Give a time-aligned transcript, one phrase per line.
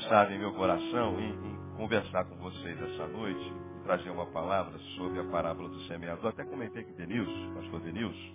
[0.00, 3.52] Pensado em meu coração em, em, conversar com vocês essa noite,
[3.84, 6.30] trazer uma palavra sobre a parábola do semeador.
[6.30, 8.34] Até comentei com Denilson, pastor Denilson.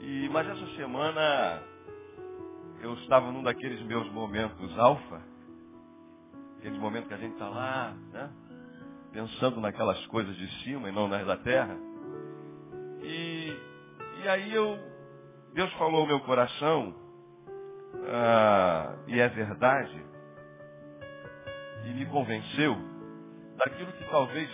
[0.00, 1.62] E, mas essa semana
[2.80, 5.22] eu estava num daqueles meus momentos alfa,
[6.58, 8.30] aqueles momentos que a gente está lá, né?
[9.12, 11.76] Pensando naquelas coisas de cima e não nas da terra.
[13.00, 13.56] E,
[14.24, 14.76] e aí eu,
[15.54, 16.92] Deus falou ao meu coração
[18.08, 20.11] ah, e é verdade,
[21.84, 22.76] e me convenceu
[23.56, 24.48] daquilo que talvez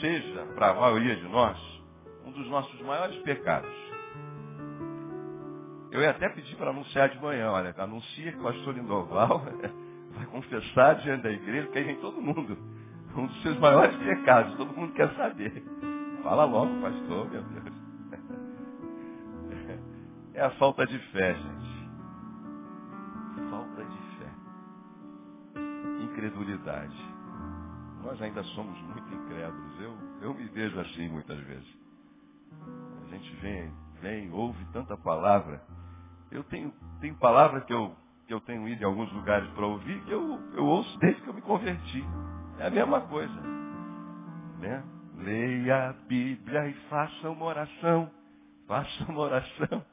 [0.00, 1.58] seja, para a maioria de nós,
[2.24, 3.70] um dos nossos maiores pecados.
[5.90, 9.42] Eu ia até pedir para anunciar de manhã, olha, anuncia que o pastor Lindoval
[10.12, 12.58] vai confessar diante da igreja, que aí vem todo mundo.
[13.16, 15.64] Um dos seus maiores pecados, todo mundo quer saber.
[16.22, 17.78] Fala logo, pastor, meu Deus.
[20.34, 21.77] É a falta de fé, gente.
[26.18, 26.96] Incredulidade.
[28.02, 29.80] Nós ainda somos muito incrédulos.
[29.80, 31.78] Eu, eu me vejo assim muitas vezes.
[33.04, 35.62] A gente vem, vem, ouve tanta palavra.
[36.30, 37.94] Eu tenho, tem palavra que eu,
[38.26, 41.28] que eu tenho ido em alguns lugares para ouvir que eu, eu ouço desde que
[41.28, 42.04] eu me converti.
[42.58, 43.40] É a mesma coisa.
[44.58, 44.82] Né?
[45.18, 48.10] Leia a Bíblia e faça uma oração.
[48.66, 49.84] Faça uma oração.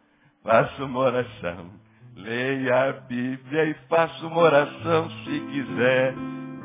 [0.43, 1.84] Faça uma oração.
[2.15, 6.13] Leia a Bíblia e faça uma oração se quiser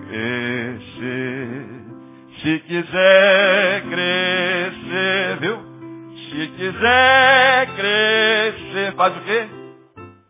[0.09, 1.66] crescer.
[2.41, 5.59] Se quiser crescer, viu?
[6.15, 9.49] Se quiser crescer, faz o quê?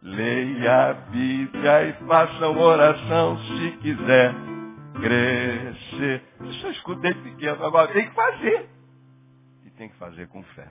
[0.03, 4.35] Leia a Bíblia e faça uma oração se quiser
[5.01, 6.23] crescer.
[6.45, 8.71] Isso eu escutei pequeno, agora tem que fazer.
[9.67, 10.67] E tem que fazer com fé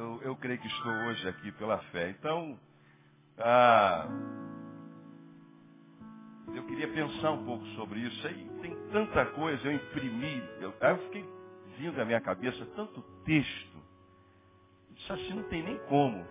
[0.00, 2.08] eu, eu creio que estou hoje aqui pela fé.
[2.10, 2.58] Então,
[3.38, 4.08] ah,
[6.54, 8.26] eu queria pensar um pouco sobre isso.
[8.26, 11.24] Aí tem tanta coisa, eu imprimi, eu, aí eu fiquei
[11.78, 13.78] vindo da minha cabeça tanto texto.
[14.96, 16.26] Isso assim não tem nem como.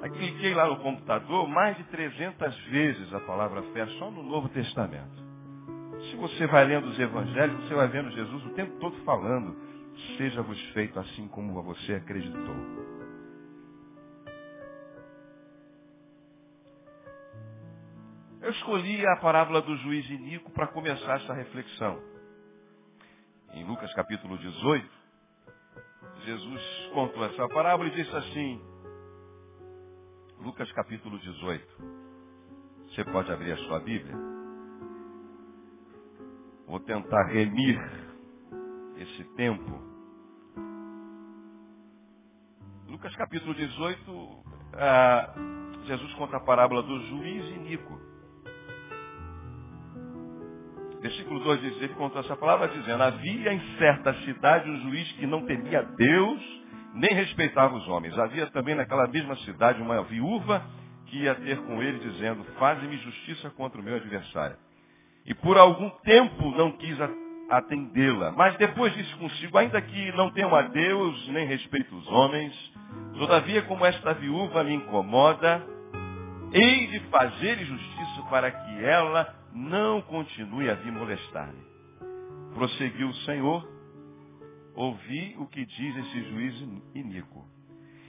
[0.00, 4.48] Aí cliquei lá no computador, mais de 300 vezes a palavra fé, só no Novo
[4.48, 5.24] Testamento.
[6.10, 9.56] Se você vai lendo os evangelhos, você vai vendo Jesus o tempo todo falando,
[10.16, 12.56] seja-vos feito assim como você acreditou.
[18.40, 22.00] Eu escolhi a parábola do juiz Inico para começar essa reflexão.
[23.52, 24.88] Em Lucas capítulo 18,
[26.24, 28.60] Jesus contou essa parábola e disse assim,
[30.38, 31.66] Lucas capítulo 18.
[32.88, 34.14] Você pode abrir a sua Bíblia?
[36.66, 38.05] Vou tentar remir
[38.98, 39.80] esse tempo.
[42.88, 45.34] Lucas capítulo 18, ah,
[45.84, 48.00] Jesus conta a parábola do juiz Inico.
[51.00, 55.26] Versículo 2 diz, ele contou essa palavra dizendo, havia em certa cidade um juiz que
[55.26, 56.42] não temia Deus,
[56.94, 58.18] nem respeitava os homens.
[58.18, 60.64] Havia também naquela mesma cidade uma viúva
[61.06, 64.56] que ia ter com ele dizendo, faze-me justiça contra o meu adversário.
[65.24, 67.00] E por algum tempo não quis
[67.50, 68.32] atendê-la.
[68.32, 72.54] Mas depois disse consigo, ainda que não temo a Deus, nem respeito os homens,
[73.14, 75.64] todavia como esta viúva me incomoda,
[76.52, 81.64] hei de fazer justiça para que ela não continue a vir molestar-me.
[82.54, 83.68] Prosseguiu o Senhor,
[84.74, 87.44] ouvi o que diz esse juiz iníquo.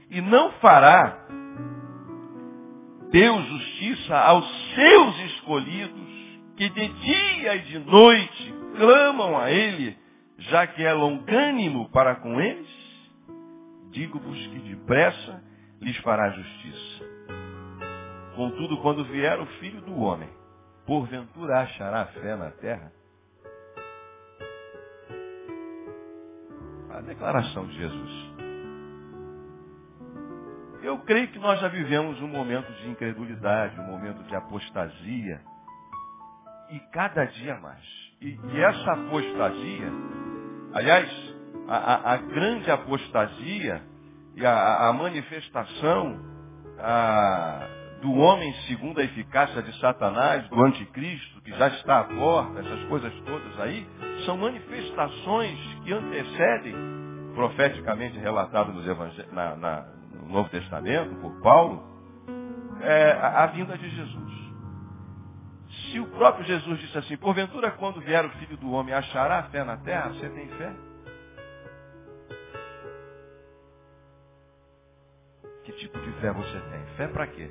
[0.10, 1.18] E não fará
[3.12, 4.45] Deus justiça aos
[4.75, 6.07] seus escolhidos,
[6.57, 9.97] que de dia e de noite clamam a Ele,
[10.38, 12.68] já que é longânimo para com eles?
[13.91, 15.44] Digo-vos que depressa
[15.81, 17.06] lhes fará justiça.
[18.35, 20.29] Contudo, quando vier o Filho do Homem,
[20.85, 22.91] porventura achará fé na terra?
[26.91, 28.27] A declaração de Jesus.
[30.83, 35.41] Eu creio que nós já vivemos um momento de incredulidade, um momento de apostasia.
[36.69, 38.06] E cada dia mais.
[38.19, 39.92] E, e essa apostasia,
[40.74, 41.36] aliás,
[41.68, 43.81] a, a, grande apostasia
[44.36, 46.19] e a, a manifestação
[46.80, 47.68] a,
[48.02, 52.84] do homem segundo a eficácia de Satanás, do anticristo, que já está à porta, essas
[52.86, 53.88] coisas todas aí,
[54.25, 56.75] são manifestações que antecedem,
[57.36, 58.86] profeticamente relatado nos
[59.31, 61.84] na, na, no Novo Testamento, por Paulo,
[62.81, 64.46] é, a, a vinda de Jesus.
[65.85, 69.63] Se o próprio Jesus disse assim, porventura quando vier o Filho do Homem achará fé
[69.63, 70.75] na terra, você tem fé?
[75.63, 76.85] Que tipo de fé você tem?
[76.95, 77.50] Fé para quê?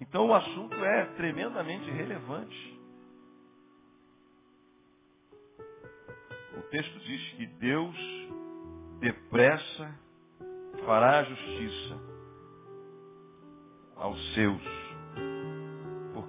[0.00, 2.80] Então o assunto é tremendamente relevante.
[6.56, 7.96] O texto diz que Deus
[9.00, 9.94] depressa
[10.84, 11.98] fará justiça
[13.96, 14.62] aos seus,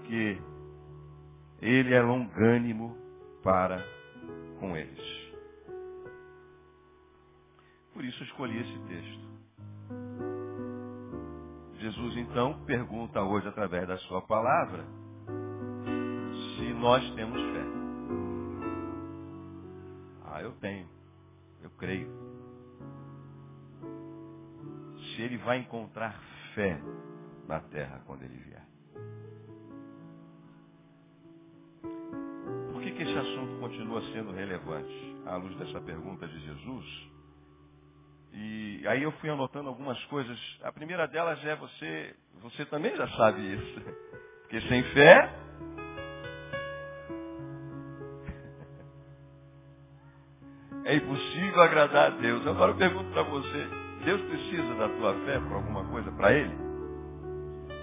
[0.08, 0.42] porque
[1.62, 2.98] ele é longânimo
[3.44, 3.86] para
[4.58, 5.28] com eles.
[7.94, 9.28] Por isso escolhi esse texto.
[11.80, 14.86] Jesus então pergunta hoje através da sua palavra
[16.56, 17.66] se nós temos fé.
[20.26, 20.88] Ah, eu tenho.
[21.62, 22.10] Eu creio.
[24.98, 26.18] Se ele vai encontrar
[26.56, 26.80] fé
[27.48, 28.77] na terra quando ele vier.
[32.98, 37.08] Que, esse assunto continua sendo relevante à luz dessa pergunta de Jesus?
[38.34, 40.38] E aí eu fui anotando algumas coisas.
[40.64, 43.82] A primeira delas é você, você também já sabe isso.
[44.42, 45.34] Porque sem fé
[50.86, 52.46] é impossível agradar a Deus.
[52.48, 53.68] Agora eu pergunto para você,
[54.06, 56.56] Deus precisa da tua fé para alguma coisa para Ele?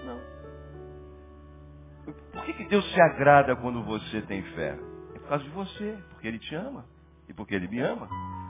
[0.05, 0.19] Não.
[2.33, 4.94] Por que, que Deus se agrada quando você tem fé?
[5.25, 6.85] Por causa de você, porque Ele te ama
[7.27, 8.07] e porque Ele me ama.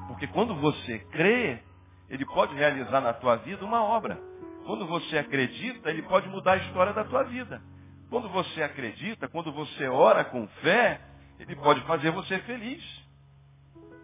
[0.07, 1.63] Porque quando você crê,
[2.10, 4.19] ele pode realizar na tua vida uma obra.
[4.66, 7.62] Quando você acredita, ele pode mudar a história da tua vida.
[8.10, 11.01] Quando você acredita, quando você ora com fé,
[11.39, 12.83] ele pode fazer você feliz.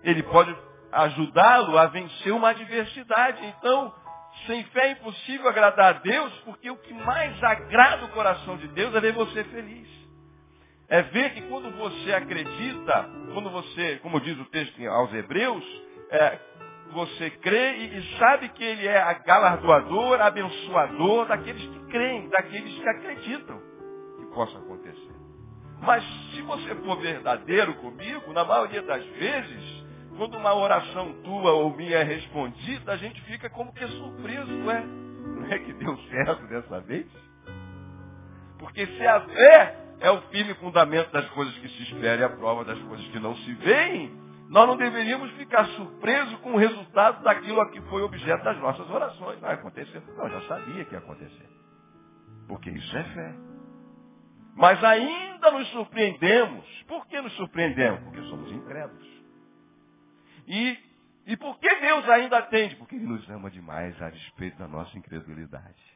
[0.04, 0.56] Ele pode
[0.92, 3.46] ajudá-lo a vencer uma adversidade.
[3.46, 3.94] Então,
[4.48, 8.68] sem fé é impossível agradar a Deus, porque o que mais agrada o coração de
[8.70, 10.01] Deus é ver você feliz.
[10.92, 15.64] É ver que quando você acredita, quando você, como diz o texto aos Hebreus,
[16.10, 16.38] é,
[16.92, 23.58] você crê e, sabe que ele é galardoador, abençoador daqueles que creem, daqueles que acreditam
[24.20, 25.16] que possa acontecer.
[25.82, 29.86] Mas se você for verdadeiro comigo, na maioria das vezes,
[30.18, 34.70] quando uma oração tua ou minha é respondida, a gente fica como que surpreso, não
[34.70, 34.84] é?
[34.84, 37.08] Não é que deu certo dessa vez?
[38.60, 42.30] Porque se a fé é o firme fundamento das coisas que se esperam e a
[42.30, 44.12] prova das coisas que não se veem,
[44.50, 48.90] nós não deveríamos ficar surpresos com o resultado daquilo a que foi objeto das nossas
[48.90, 49.40] orações.
[49.40, 50.02] Vai acontecer.
[50.18, 51.50] Não, já sabia que ia acontecer.
[52.48, 53.36] Porque isso é fé.
[54.56, 56.66] Mas ainda nos surpreendemos.
[56.88, 58.02] Por que nos surpreendemos?
[58.02, 59.08] Porque somos incrédulos.
[60.48, 60.78] E,
[61.28, 62.76] e por que Deus ainda atende?
[62.76, 65.91] Porque Ele nos ama demais a despeito da nossa incredulidade.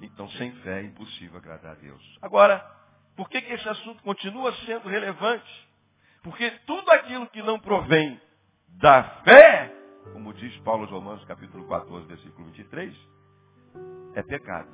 [0.00, 2.18] Então, sem fé é impossível agradar a Deus.
[2.22, 2.58] Agora,
[3.16, 5.68] por que, que esse assunto continua sendo relevante?
[6.22, 8.20] Porque tudo aquilo que não provém
[8.68, 9.74] da fé,
[10.12, 12.96] como diz Paulo aos Romanos capítulo 14, versículo 23,
[14.14, 14.68] é pecado.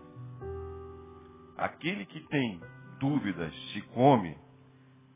[1.57, 2.61] Aquele que tem
[2.99, 4.37] dúvidas se come,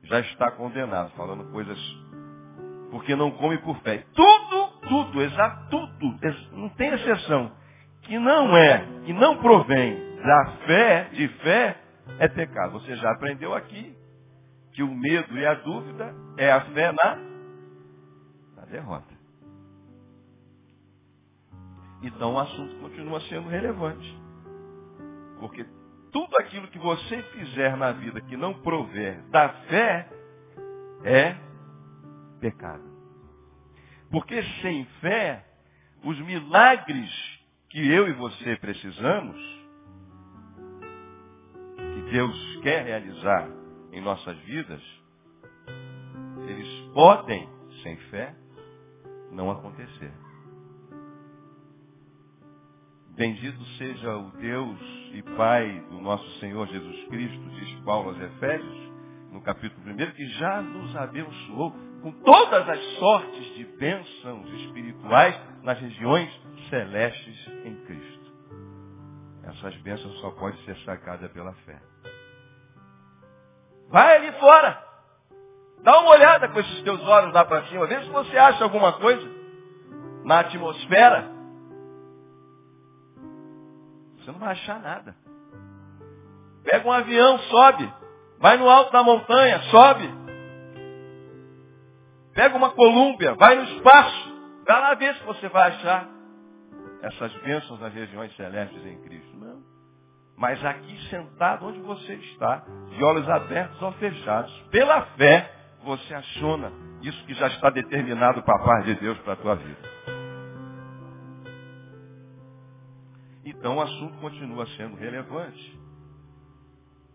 [0.02, 1.78] já está condenado, falando coisas
[2.90, 4.04] porque não come por fé.
[4.14, 6.16] Tudo, tudo, exato, tudo,
[6.52, 7.52] não tem exceção,
[8.10, 11.80] que não é, que não provém da fé, de fé,
[12.18, 12.72] é pecado.
[12.72, 13.96] Você já aprendeu aqui
[14.72, 17.16] que o medo e a dúvida é a fé na,
[18.56, 19.14] na derrota.
[22.02, 24.18] Então o assunto continua sendo relevante.
[25.38, 25.64] Porque
[26.10, 30.08] tudo aquilo que você fizer na vida que não prover da fé
[31.04, 31.36] é
[32.40, 32.90] pecado.
[34.10, 35.44] Porque sem fé,
[36.02, 37.39] os milagres
[37.70, 39.60] que eu e você precisamos
[42.10, 43.48] Deus quer realizar
[43.92, 44.82] em nossas vidas,
[46.48, 47.48] eles podem,
[47.82, 48.34] sem fé,
[49.30, 50.12] não acontecer.
[53.10, 54.80] Bendito seja o Deus
[55.12, 58.92] e Pai do nosso Senhor Jesus Cristo, diz Paulo aos Efésios,
[59.30, 61.72] no capítulo 1, que já nos abençoou
[62.02, 66.30] com todas as sortes de bênçãos espirituais nas regiões
[66.68, 68.32] celestes em Cristo.
[69.44, 71.80] Essas bênçãos só podem ser sacadas pela fé.
[73.88, 74.82] Vai ali fora.
[75.82, 77.86] Dá uma olhada com esses teus olhos lá para cima.
[77.86, 79.28] Vê se você acha alguma coisa
[80.24, 81.28] na atmosfera.
[84.18, 85.16] Você não vai achar nada.
[86.62, 87.92] Pega um avião, sobe.
[88.38, 90.19] Vai no alto da montanha, sobe.
[92.34, 94.40] Pega uma colúmbia, vai no espaço.
[94.66, 96.08] Vai lá ver se você vai achar
[97.02, 99.36] essas bênçãos nas regiões celestes em Cristo.
[99.36, 99.62] Não.
[100.36, 105.50] Mas aqui sentado onde você está, de olhos abertos ou fechados, pela fé,
[105.84, 106.72] você aciona
[107.02, 109.90] isso que já está determinado para a paz de Deus para a tua vida.
[113.44, 115.80] Então o assunto continua sendo relevante.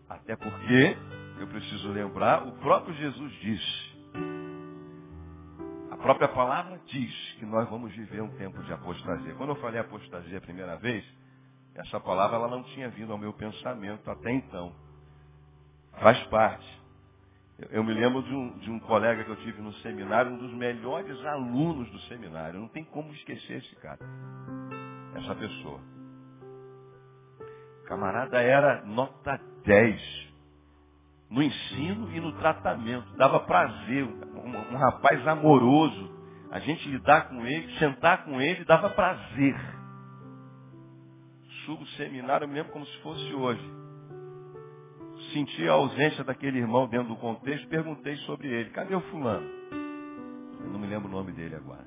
[0.08, 0.96] Até porque,
[1.40, 3.95] eu preciso lembrar, o próprio Jesus disse.
[6.06, 9.34] Própria palavra diz que nós vamos viver um tempo de apostasia.
[9.34, 11.04] Quando eu falei apostasia a primeira vez,
[11.74, 14.72] essa palavra ela não tinha vindo ao meu pensamento até então.
[15.98, 16.80] Faz parte.
[17.70, 20.54] Eu, me lembro de um, de um colega que eu tive no seminário, um dos
[20.54, 22.60] melhores alunos do seminário.
[22.60, 23.98] Não tem como esquecer esse cara.
[25.16, 25.80] Essa pessoa.
[27.82, 30.25] O camarada era nota 10
[31.30, 33.06] no ensino e no tratamento.
[33.16, 34.04] Dava prazer.
[34.04, 36.14] Um, um rapaz amoroso.
[36.50, 39.56] A gente lidar com ele, sentar com ele, dava prazer.
[41.64, 43.76] Subo o seminário, eu me lembro como se fosse hoje
[45.32, 48.70] senti a ausência daquele irmão dentro do contexto, perguntei sobre ele.
[48.70, 49.46] Cadê o fulano?
[50.60, 51.84] Eu não me lembro o nome dele agora.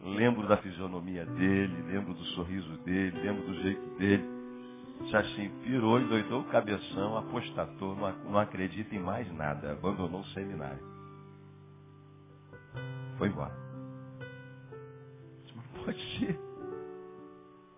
[0.00, 4.37] Lembro da fisionomia dele, lembro do sorriso dele, lembro do jeito dele.
[5.06, 10.20] Se assim, pirou e doidou o cabeção, apostatou, não, não acredita em mais nada, abandonou
[10.20, 10.82] o seminário.
[13.16, 13.54] Foi embora.
[15.54, 16.38] Não pode ser.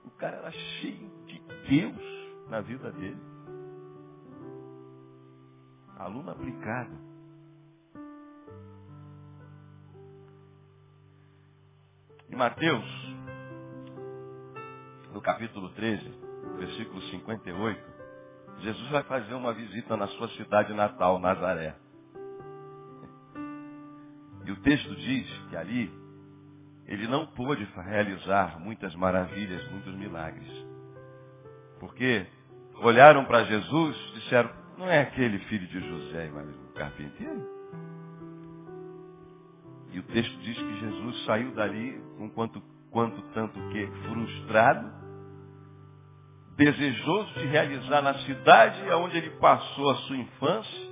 [0.05, 3.31] O cara era cheio de Deus na vida dele
[6.01, 6.99] aluno aplicado.
[12.31, 12.85] Em Mateus,
[15.13, 17.91] no capítulo 13, versículo 58,
[18.61, 21.75] Jesus vai fazer uma visita na sua cidade natal, Nazaré.
[24.45, 25.91] E o texto diz que ali
[26.87, 30.51] ele não pôde realizar muitas maravilhas, muitos milagres.
[31.79, 32.27] Porque
[32.83, 37.61] olharam para Jesus, disseram, não é aquele filho de José, mas o carpinteiro?
[39.93, 44.91] E o texto diz que Jesus saiu dali com quanto, quanto tanto que frustrado,
[46.61, 50.91] desejoso de realizar na cidade onde ele passou a sua infância,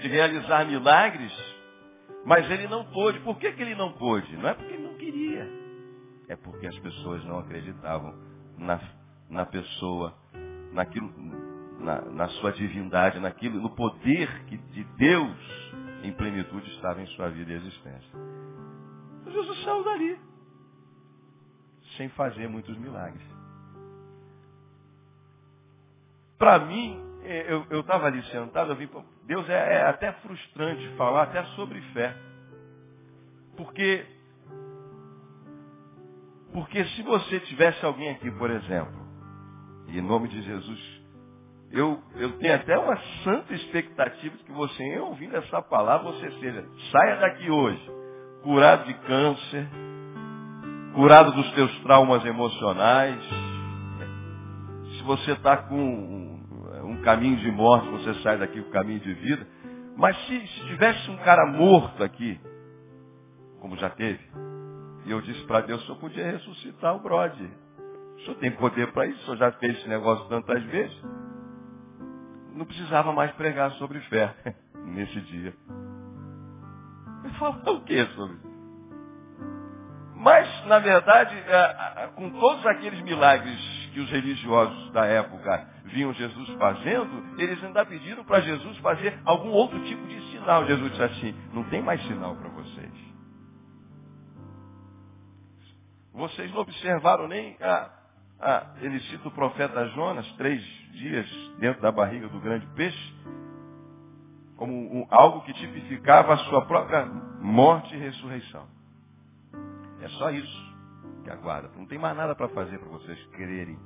[0.00, 1.32] de realizar milagres,
[2.24, 3.20] mas ele não pôde.
[3.20, 4.36] Por que, que ele não pôde?
[4.36, 5.48] Não é porque ele não queria.
[6.28, 8.12] É porque as pessoas não acreditavam
[8.58, 8.80] na,
[9.28, 10.12] na pessoa,
[10.72, 11.12] naquilo,
[11.78, 17.28] na, na sua divindade, naquilo, no poder que de Deus em plenitude estava em sua
[17.28, 18.18] vida e existência.
[19.24, 20.18] Jesus saiu dali,
[21.96, 23.39] sem fazer muitos milagres.
[26.40, 28.90] Para mim, é, eu estava ali sentado, eu vi,
[29.24, 32.16] Deus é, é até frustrante falar até sobre fé.
[33.58, 34.06] Porque,
[36.50, 39.06] porque se você tivesse alguém aqui, por exemplo,
[39.88, 41.00] e em nome de Jesus
[41.72, 46.30] eu, eu tenho até uma santa expectativa de que você, em ouvindo essa palavra, você
[46.40, 47.80] seja, saia daqui hoje,
[48.42, 49.68] curado de câncer,
[50.94, 53.22] curado dos teus traumas emocionais.
[54.96, 56.19] Se você está com
[57.00, 59.46] caminho de morte, você sai daqui com caminho de vida.
[59.96, 62.40] Mas se, se tivesse um cara morto aqui,
[63.60, 64.20] como já teve,
[65.06, 67.50] e eu disse para Deus, o senhor podia ressuscitar o brode.
[68.16, 71.00] O senhor tem poder para isso, o senhor já fez esse negócio tantas vezes
[72.60, 74.34] não precisava mais pregar sobre fé
[74.84, 75.54] nesse dia.
[77.38, 78.50] Falar o que sobre isso?
[80.16, 83.58] Mas, na verdade, é, com todos aqueles milagres
[83.94, 89.50] que os religiosos da época viam Jesus fazendo, eles ainda pediram para Jesus fazer algum
[89.50, 90.66] outro tipo de sinal.
[90.66, 92.92] Jesus disse assim, não tem mais sinal para vocês.
[96.12, 97.90] Vocês não observaram nem a,
[98.80, 101.26] ele cita o profeta Jonas, três dias
[101.58, 103.14] dentro da barriga do grande peixe,
[104.56, 107.06] como um, algo que tipificava a sua própria
[107.40, 108.66] morte e ressurreição.
[110.02, 110.74] É só isso
[111.24, 111.70] que aguarda.
[111.76, 113.78] Não tem mais nada para fazer para vocês crerem.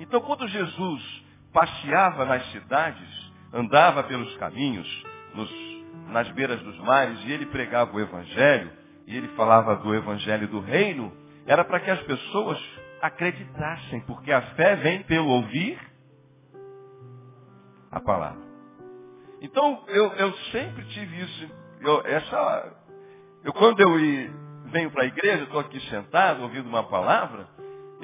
[0.00, 5.50] Então, quando Jesus passeava nas cidades, andava pelos caminhos, nos,
[6.08, 8.72] nas beiras dos mares, e ele pregava o Evangelho,
[9.06, 11.12] e ele falava do Evangelho do Reino,
[11.46, 12.58] era para que as pessoas
[13.00, 15.78] acreditassem, porque a fé vem pelo ouvir
[17.90, 18.42] a palavra.
[19.40, 21.50] Então, eu, eu sempre tive isso.
[21.80, 22.72] Eu, essa,
[23.44, 23.90] eu quando eu
[24.70, 27.46] venho para a igreja, estou aqui sentado, ouvindo uma palavra,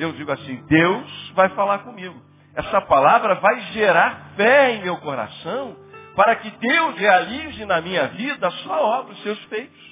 [0.02, 2.20] eu digo assim, Deus vai falar comigo.
[2.54, 5.76] Essa palavra vai gerar fé em meu coração
[6.16, 9.90] para que Deus realize na minha vida a sua obra, os seus feitos.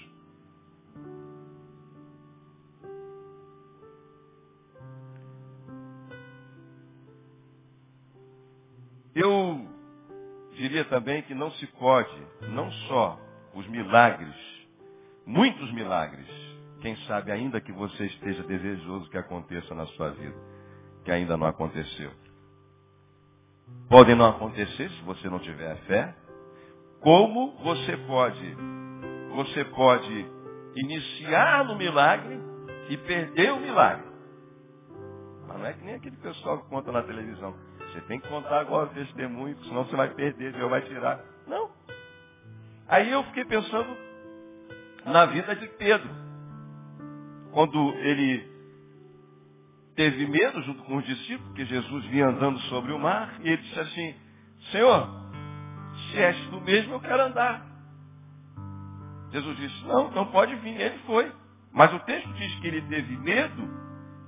[10.69, 13.19] diria também que não se pode, não só
[13.55, 14.35] os milagres,
[15.25, 16.27] muitos milagres,
[16.81, 20.37] quem sabe ainda que você esteja desejoso que aconteça na sua vida,
[21.05, 22.11] que ainda não aconteceu.
[23.89, 26.15] Podem não acontecer se você não tiver fé.
[27.01, 28.57] Como você pode,
[29.35, 30.27] você pode
[30.77, 32.39] iniciar no milagre
[32.89, 34.07] e perder o milagre.
[35.47, 37.55] Mas não é que nem aquele pessoal que conta na televisão.
[37.79, 41.25] Você tem que contar agora o testemunho, senão você vai perder, Deus vai tirar.
[41.47, 41.71] Não.
[42.87, 43.97] Aí eu fiquei pensando
[45.07, 46.28] na vida de Pedro.
[47.52, 48.47] Quando ele
[49.95, 53.62] teve medo junto com os discípulos, que Jesus vinha andando sobre o mar, e ele
[53.62, 54.14] disse assim,
[54.71, 55.09] Senhor,
[56.11, 57.67] se és tu mesmo, eu quero andar.
[59.33, 60.81] Jesus disse, não, não pode vir.
[60.81, 61.33] Ele foi.
[61.73, 63.69] Mas o texto diz que ele teve medo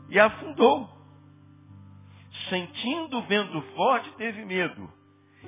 [0.08, 0.88] e afundou.
[2.48, 4.90] Sentindo o vento forte, teve medo.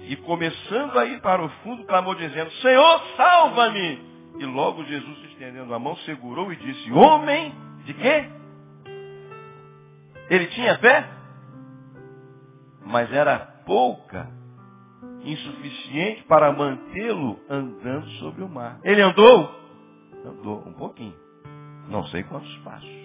[0.09, 4.12] E começando a ir para o fundo, clamou dizendo, Senhor, salva-me!
[4.39, 8.31] E logo Jesus, estendendo a mão, segurou e disse, homem de quê?
[10.31, 11.09] Ele tinha fé?
[12.85, 14.29] Mas era pouca,
[15.23, 18.81] insuficiente para mantê-lo andando sobre o mar.
[18.83, 19.55] Ele andou?
[20.25, 21.14] Andou um pouquinho.
[21.88, 23.03] Não sei quantos passos.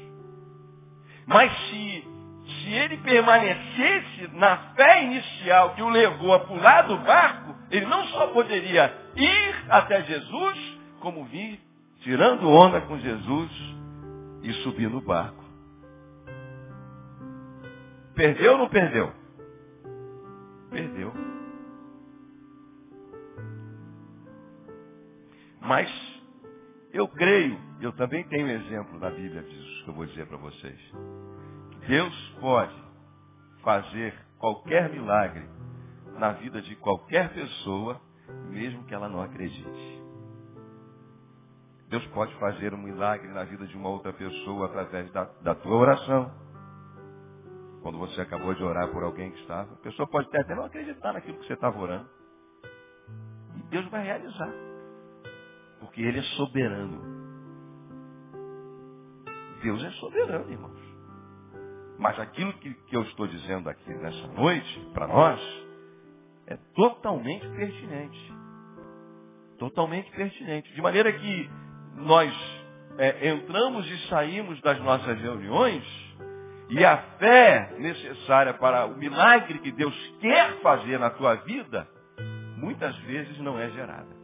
[1.25, 7.55] Mas se se ele permanecesse na fé inicial que o levou a pular do barco,
[7.69, 10.76] ele não só poderia ir até Jesus,
[11.07, 11.57] como vir
[12.01, 13.49] tirando onda com Jesus
[14.43, 15.41] e subir no barco.
[18.13, 19.13] Perdeu ou não perdeu?
[20.69, 21.13] Perdeu.
[25.61, 25.89] Mas
[26.91, 30.93] eu creio, eu também tenho exemplo na Bíblia disso que eu vou dizer para vocês.
[31.87, 32.75] Deus pode
[33.63, 35.47] fazer qualquer milagre
[36.19, 38.01] na vida de qualquer pessoa,
[38.49, 39.96] mesmo que ela não acredite.
[41.89, 45.75] Deus pode fazer um milagre na vida de uma outra pessoa através da, da tua
[45.75, 46.31] oração.
[47.81, 51.13] Quando você acabou de orar por alguém que estava, a pessoa pode até não acreditar
[51.13, 52.09] naquilo que você estava orando.
[53.55, 54.51] E Deus vai realizar.
[55.79, 57.01] Porque Ele é soberano.
[59.63, 60.87] Deus é soberano, irmãos.
[61.97, 65.39] Mas aquilo que, que eu estou dizendo aqui nessa noite, para nós,
[66.47, 68.33] é totalmente pertinente.
[69.57, 70.71] Totalmente pertinente.
[70.73, 71.49] De maneira que
[71.97, 72.33] nós
[72.97, 75.83] é, entramos e saímos das nossas reuniões
[76.69, 81.87] e a fé necessária para o milagre que Deus quer fazer na tua vida,
[82.57, 84.17] muitas vezes não é gerada.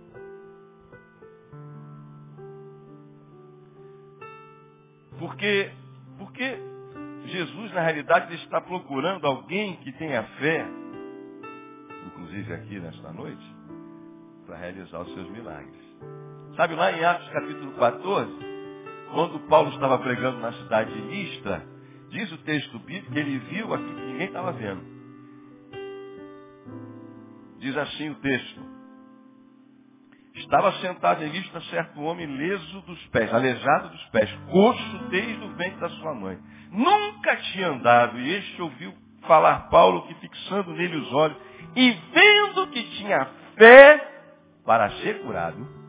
[5.18, 5.72] Porque,
[6.18, 6.58] porque
[7.28, 10.66] Jesus, na realidade, está procurando alguém que tenha fé,
[12.08, 13.56] inclusive aqui nesta noite,
[14.46, 15.93] para realizar os seus milagres.
[16.56, 18.32] Sabe lá em Atos capítulo 14,
[19.12, 21.66] quando Paulo estava pregando na cidade de Listra,
[22.12, 24.84] diz o texto bíblico que ele viu aqui que ninguém estava vendo.
[27.58, 28.62] Diz assim o texto.
[30.36, 35.56] Estava sentado em vista certo homem leso dos pés, aleijado dos pés, coxo desde o
[35.56, 36.38] ventre da sua mãe.
[36.70, 41.38] Nunca tinha andado, e este ouviu falar Paulo, que fixando nele os olhos,
[41.76, 43.26] e vendo que tinha
[43.58, 44.08] fé
[44.63, 45.83] para ser curado,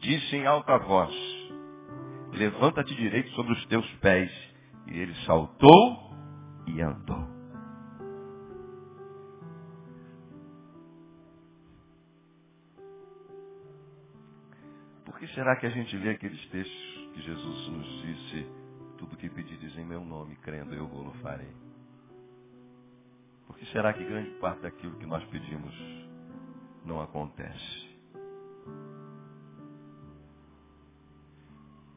[0.00, 1.14] disse em alta voz,
[2.32, 4.30] levanta-te direito sobre os teus pés.
[4.86, 6.12] E ele saltou
[6.66, 7.36] e andou.
[15.16, 18.46] por que será que a gente lê aqueles textos que Jesus nos disse,
[18.98, 21.56] tudo que pedires em meu nome, crendo, eu vou-lo farei?
[23.46, 25.74] Por que será que grande parte daquilo que nós pedimos
[26.84, 27.96] não acontece?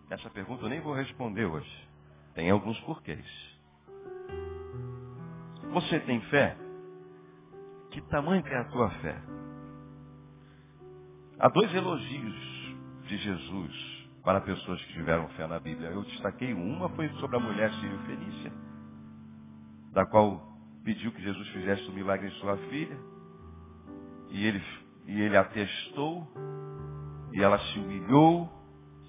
[0.10, 1.88] Essa pergunta eu nem vou responder hoje.
[2.34, 3.26] Tem alguns porquês.
[5.72, 6.58] Você tem fé?
[7.92, 9.22] Que tamanho é a tua fé?
[11.40, 12.36] Há dois elogios
[13.08, 15.90] de Jesus para pessoas que tiveram fé na Bíblia.
[15.90, 18.52] Eu destaquei uma, foi sobre a mulher Sírio Felícia,
[19.94, 20.42] da qual
[20.84, 22.98] pediu que Jesus fizesse um milagre em sua filha.
[24.30, 24.64] E ele,
[25.08, 26.28] e ele atestou,
[27.32, 28.59] e ela se humilhou,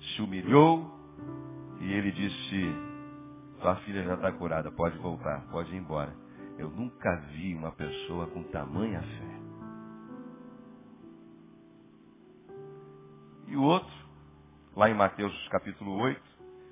[0.01, 0.99] se humilhou,
[1.81, 2.75] e ele disse,
[3.61, 6.15] sua filha já está curada, pode voltar, pode ir embora.
[6.59, 9.41] Eu nunca vi uma pessoa com tamanha fé.
[13.49, 13.93] E o outro,
[14.77, 16.21] lá em Mateus capítulo 8,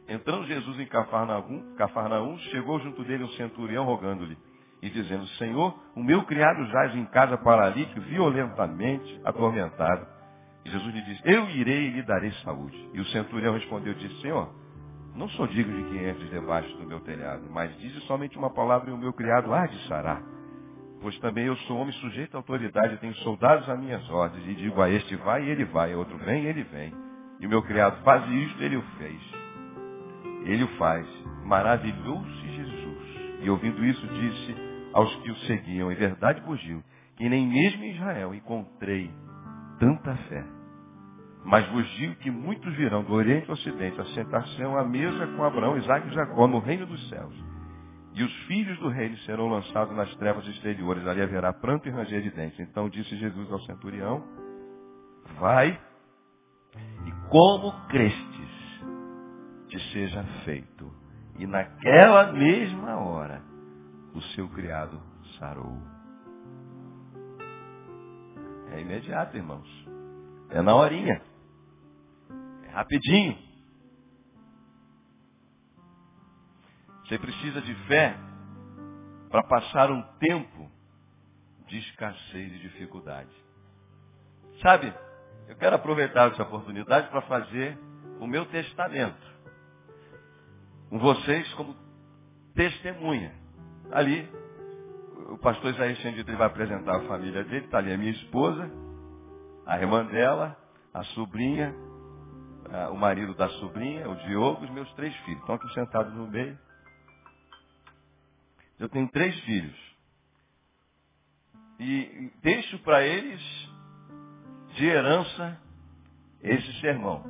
[0.09, 4.39] entrando Jesus em Cafarnaum, Cafarnaum chegou junto dele um centurião rogando-lhe
[4.81, 10.07] e dizendo, Senhor, o meu criado jaz em casa paralítico, violentamente atormentado.
[10.69, 12.77] Jesus lhe disse, eu irei e lhe darei saúde.
[12.93, 14.53] E o centurião respondeu disse, Senhor,
[15.15, 18.91] não sou digno de que entres debaixo do meu telhado, mas dize somente uma palavra
[18.91, 20.23] e o meu criado há de sarar.
[21.01, 24.81] Pois também eu sou homem sujeito à autoridade, tenho soldados a minhas ordens, e digo
[24.81, 26.93] a este vai e ele vai, a outro vem e ele vem.
[27.41, 29.21] E o meu criado faz isto, ele o fez.
[30.45, 31.07] Ele o faz.
[31.45, 33.39] Maravilhou-se Jesus.
[33.41, 34.57] E ouvindo isso, disse
[34.93, 36.83] aos que o seguiam, em verdade digo,
[37.17, 39.11] que nem mesmo em Israel encontrei
[39.79, 40.58] tanta fé.
[41.45, 45.45] Mas vos digo que muitos virão do Oriente ao Ocidente a sentar-se à mesa com
[45.45, 47.35] Abraão, Isaac e Jacó no reino dos céus.
[48.15, 51.07] E os filhos do reino serão lançados nas trevas exteriores.
[51.07, 52.59] Ali haverá pranto e ranger de dentes.
[52.59, 54.25] Então disse Jesus ao centurião,
[55.39, 55.79] vai
[57.07, 58.83] e como crestes,
[59.69, 60.93] te seja feito.
[61.39, 63.41] E naquela mesma hora,
[64.15, 65.01] o seu criado
[65.39, 65.79] sarou.
[68.73, 69.88] É imediato, irmãos.
[70.51, 71.21] É na horinha.
[72.65, 73.39] É rapidinho.
[77.05, 78.17] Você precisa de fé
[79.31, 80.71] para passar um tempo
[81.67, 83.31] de escassez e dificuldade.
[84.63, 84.93] Sabe,
[85.49, 87.79] eu quero aproveitar essa oportunidade para fazer
[88.21, 89.27] o meu testamento.
[90.91, 91.77] Com vocês como
[92.55, 93.33] testemunha.
[93.91, 94.29] Ali,
[95.31, 98.71] o pastor Isaías Xandito vai apresentar a família dele, está ali a minha esposa,
[99.69, 100.57] a irmã dela,
[100.95, 101.75] a sobrinha,
[102.91, 105.41] o marido da sobrinha, o Diogo, os meus três filhos.
[105.41, 106.59] Estão aqui sentados no meio.
[108.79, 109.77] Eu tenho três filhos.
[111.79, 113.41] E deixo para eles
[114.75, 115.61] de herança
[116.43, 117.23] esse sermão.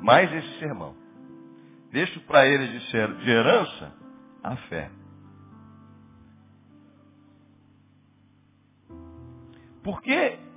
[0.00, 0.96] Mais esse sermão.
[1.90, 3.92] Deixo para eles de, herança
[4.42, 4.90] a fé.
[9.82, 10.53] Por que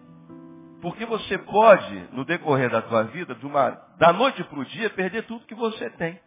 [0.88, 5.26] porque você pode, no decorrer da tua vida, uma, da noite para o dia, perder
[5.26, 6.17] tudo que você tem.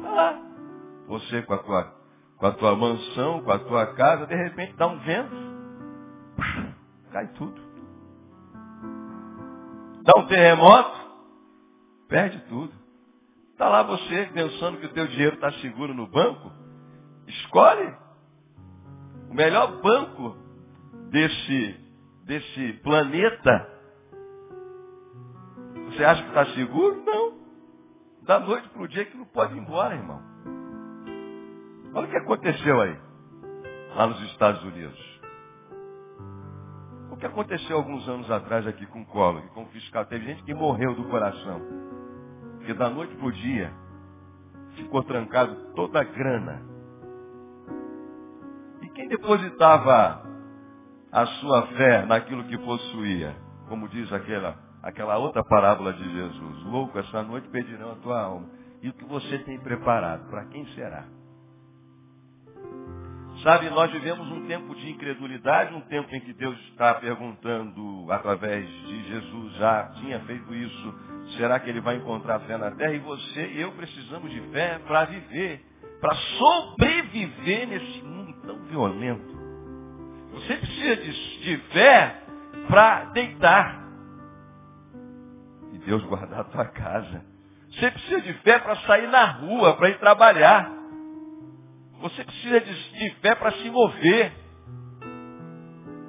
[0.00, 0.42] Vai lá.
[1.06, 1.94] Você com a, tua,
[2.38, 5.36] com a tua mansão, com a tua casa, de repente dá um vento,
[7.12, 7.60] cai tudo.
[10.02, 10.98] Dá um terremoto,
[12.08, 12.72] perde tudo.
[13.52, 16.50] Está lá você pensando que o teu dinheiro está seguro no banco.
[17.26, 17.94] Escolhe
[19.28, 20.38] o melhor banco
[21.10, 21.89] desse
[22.30, 23.68] desse planeta,
[25.86, 27.02] você acha que está seguro?
[27.04, 27.40] Não.
[28.22, 30.22] Da noite para o dia que não pode ir embora, irmão.
[31.92, 32.96] Olha o que aconteceu aí,
[33.96, 35.20] lá nos Estados Unidos.
[37.10, 40.06] O que aconteceu alguns anos atrás aqui com o Collor, com o fiscal.
[40.06, 41.60] Teve gente que morreu do coração.
[42.58, 43.72] Porque da noite para o dia
[44.76, 46.62] ficou trancado toda a grana.
[48.82, 50.29] E quem depositava
[51.12, 53.34] a sua fé naquilo que possuía.
[53.68, 56.64] Como diz aquela, aquela outra parábola de Jesus.
[56.64, 58.48] Louco, essa noite pedirão a tua alma.
[58.82, 60.28] E o que você tem preparado?
[60.30, 61.04] Para quem será?
[63.42, 68.68] Sabe, nós vivemos um tempo de incredulidade, um tempo em que Deus está perguntando, através
[68.68, 70.94] de Jesus, já tinha feito isso,
[71.38, 72.92] será que ele vai encontrar fé na terra?
[72.92, 75.64] E você e eu precisamos de fé para viver,
[76.02, 79.39] para sobreviver nesse mundo tão violento.
[80.32, 82.22] Você precisa de, de fé
[82.68, 83.80] para deitar.
[85.72, 87.24] E Deus guardar a tua casa.
[87.70, 90.70] Você precisa de fé para sair na rua, para ir trabalhar.
[92.00, 94.32] Você precisa de, de fé para se mover.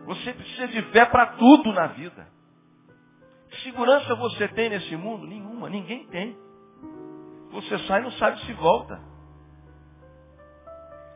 [0.06, 2.28] Você precisa de fé para tudo na vida.
[3.50, 5.28] Que segurança você tem nesse mundo?
[5.28, 6.38] Nenhuma, ninguém tem.
[7.52, 9.00] Você sai e não sabe se volta.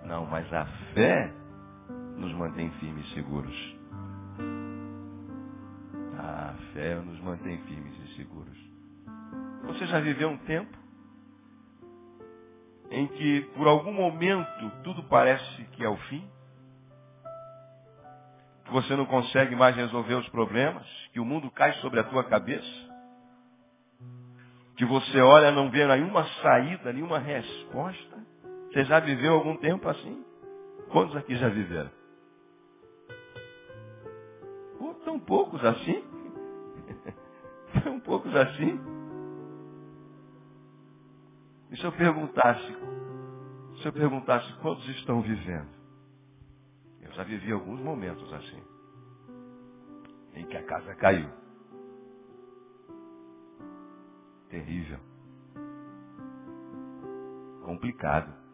[0.04, 1.34] Não, mas a fé
[2.18, 3.76] nos mantém firmes e seguros.
[6.18, 8.58] A fé nos mantém firmes e seguros.
[9.68, 10.78] Você já viveu um tempo
[12.92, 16.28] em que, por algum momento, tudo parece que é o fim?
[18.66, 20.86] Que você não consegue mais resolver os problemas?
[21.12, 22.86] Que o mundo cai sobre a tua cabeça?
[24.78, 28.18] Que você olha não vê nenhuma saída, nenhuma resposta?
[28.72, 30.24] Você já viveu algum tempo assim?
[30.90, 31.90] Quantos aqui já viveram?
[35.16, 36.04] Tão poucos assim?
[37.84, 38.78] Tão poucos assim?
[41.72, 42.78] E se eu perguntasse,
[43.82, 45.70] se eu perguntasse quantos estão vivendo?
[47.00, 48.62] Eu já vivi alguns momentos assim.
[50.34, 51.30] Em que a casa caiu.
[54.50, 55.00] Terrível.
[57.64, 58.45] Complicado.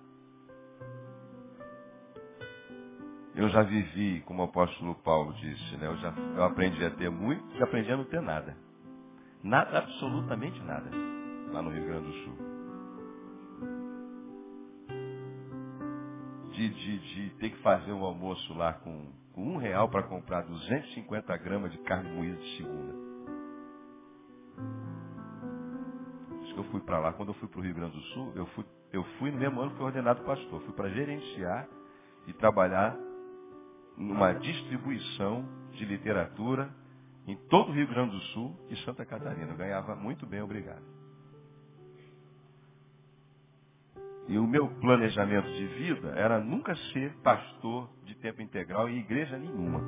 [3.41, 5.87] Eu já vivi, como o apóstolo Paulo disse, né?
[5.87, 8.55] eu, já, eu aprendi a ter muito e aprendi a não ter nada.
[9.43, 10.89] Nada, absolutamente nada,
[11.51, 12.37] lá no Rio Grande do Sul.
[16.51, 20.43] De, de, de ter que fazer um almoço lá com, com um real para comprar
[20.43, 22.93] 250 gramas de carne moída de segunda.
[26.43, 28.33] Isso que eu fui para lá, quando eu fui para o Rio Grande do Sul,
[28.35, 30.61] eu fui, eu fui no mesmo ano que fui ordenado pastor.
[30.61, 31.67] Fui para gerenciar
[32.27, 32.95] e trabalhar
[33.97, 36.69] numa distribuição de literatura
[37.27, 39.51] em todo o Rio Grande do Sul e Santa Catarina.
[39.51, 40.83] Eu ganhava muito bem, obrigado.
[44.27, 49.37] E o meu planejamento de vida era nunca ser pastor de tempo integral em igreja
[49.37, 49.81] nenhuma.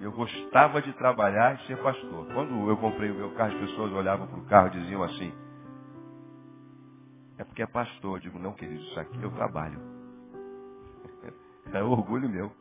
[0.00, 2.26] Eu gostava de trabalhar e ser pastor.
[2.32, 5.32] Quando eu comprei o meu carro, as pessoas olhavam para o carro e diziam assim,
[7.38, 8.16] é porque é pastor.
[8.16, 9.93] Eu digo, não, querido, isso aqui eu trabalho.
[11.72, 12.52] É orgulho meu.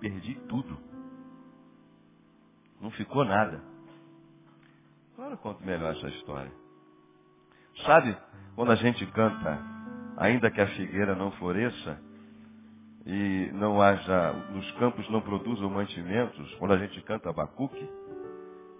[0.00, 0.76] Perdi tudo.
[2.80, 3.62] Não ficou nada.
[5.14, 6.52] Agora eu conto melhor essa história.
[7.84, 8.16] Sabe,
[8.54, 9.60] quando a gente canta,
[10.16, 12.00] ainda que a figueira não floresça,
[13.06, 17.88] e não haja, nos campos não produzam mantimentos, quando a gente canta Abacuque,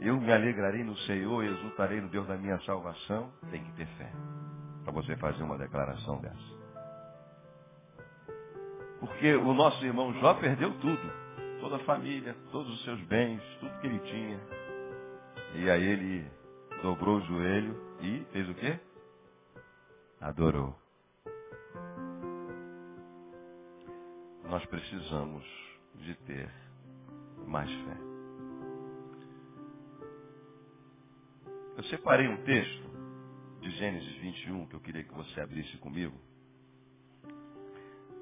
[0.00, 3.86] eu me alegrarei no Senhor e exultarei no Deus da minha salvação, tem que ter
[3.96, 4.12] fé.
[4.82, 6.65] Para você fazer uma declaração dessa.
[9.06, 11.26] Porque o nosso irmão Jó perdeu tudo.
[11.60, 14.40] Toda a família, todos os seus bens, tudo que ele tinha.
[15.54, 16.30] E aí ele
[16.82, 18.78] dobrou o joelho e fez o quê?
[20.20, 20.76] Adorou.
[24.44, 25.44] Nós precisamos
[25.94, 26.50] de ter
[27.46, 27.96] mais fé.
[31.76, 32.90] Eu separei um texto
[33.60, 36.25] de Gênesis 21 que eu queria que você abrisse comigo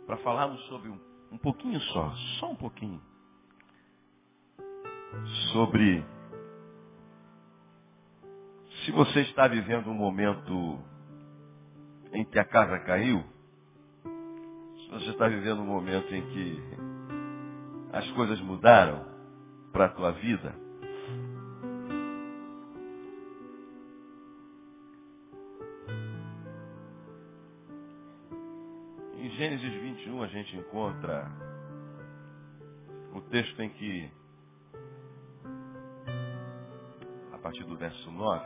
[0.06, 0.98] para falarmos sobre um,
[1.32, 3.00] um pouquinho só, só um pouquinho,
[5.52, 6.04] sobre
[8.84, 10.78] se você está vivendo um momento
[12.12, 13.24] em que a casa caiu,
[14.02, 16.62] se você está vivendo um momento em que
[17.92, 19.06] as coisas mudaram
[19.72, 20.63] para a tua vida,
[30.04, 31.26] 21 a gente encontra
[33.14, 34.10] o texto em que,
[37.32, 38.44] a partir do verso 9,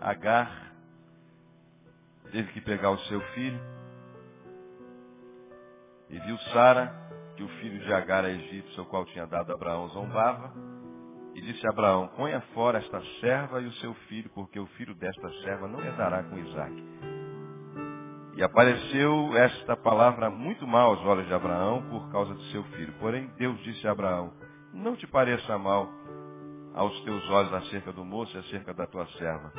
[0.00, 0.72] Agar
[2.32, 3.60] teve que pegar o seu filho
[6.08, 6.92] e viu Sara,
[7.36, 10.52] que o filho de Agar, a egípcia, o qual tinha dado Abraão, zombava,
[11.34, 14.94] e disse a Abraão, ponha fora esta serva e o seu filho, porque o filho
[14.94, 17.09] desta serva não herdará com Isaac.
[18.36, 22.92] E apareceu esta palavra muito mal aos olhos de Abraão por causa do seu filho.
[23.00, 24.32] Porém, Deus disse a Abraão,
[24.72, 25.88] não te pareça mal
[26.74, 29.52] aos teus olhos acerca do moço e acerca da tua serva.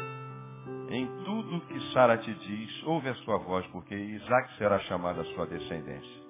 [0.90, 5.26] Em tudo que Sara te diz, ouve a sua voz, porque Isaac será chamado a
[5.26, 6.22] sua descendência.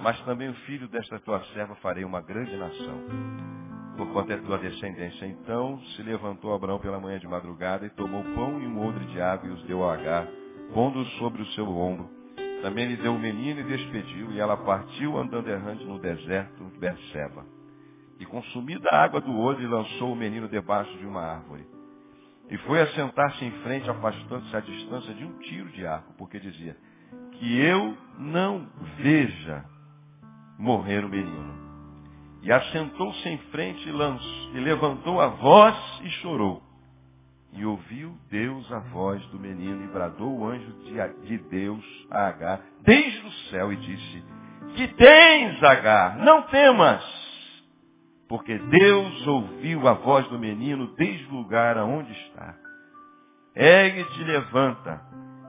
[0.00, 3.00] Mas também o filho desta tua serva farei uma grande nação,
[3.96, 5.26] por quanto é tua descendência.
[5.26, 9.20] Então se levantou Abraão pela manhã de madrugada e tomou pão e um odre de
[9.20, 10.26] água e os deu a Agar,
[10.72, 12.08] pondo sobre o seu ombro.
[12.62, 16.78] Também lhe deu um menino e despediu, e ela partiu andando errante no deserto de
[16.78, 17.44] Berseba.
[18.20, 21.66] E consumida a água do odre, lançou o menino debaixo de uma árvore.
[22.48, 26.76] E foi assentar-se em frente, afastando-se à distância de um tiro de arco, porque dizia,
[27.32, 29.64] que eu não veja
[30.58, 31.60] morrer o menino.
[32.42, 36.62] E assentou-se em frente e, e levantou a voz e chorou.
[37.52, 40.72] E ouviu Deus a voz do menino e bradou o anjo
[41.24, 44.24] de, Deus a Agar desde o céu e disse,
[44.74, 47.04] que tens, Agar, não temas,
[48.26, 52.56] porque Deus ouviu a voz do menino desde o lugar aonde está.
[53.54, 55.02] Ergue-te, levanta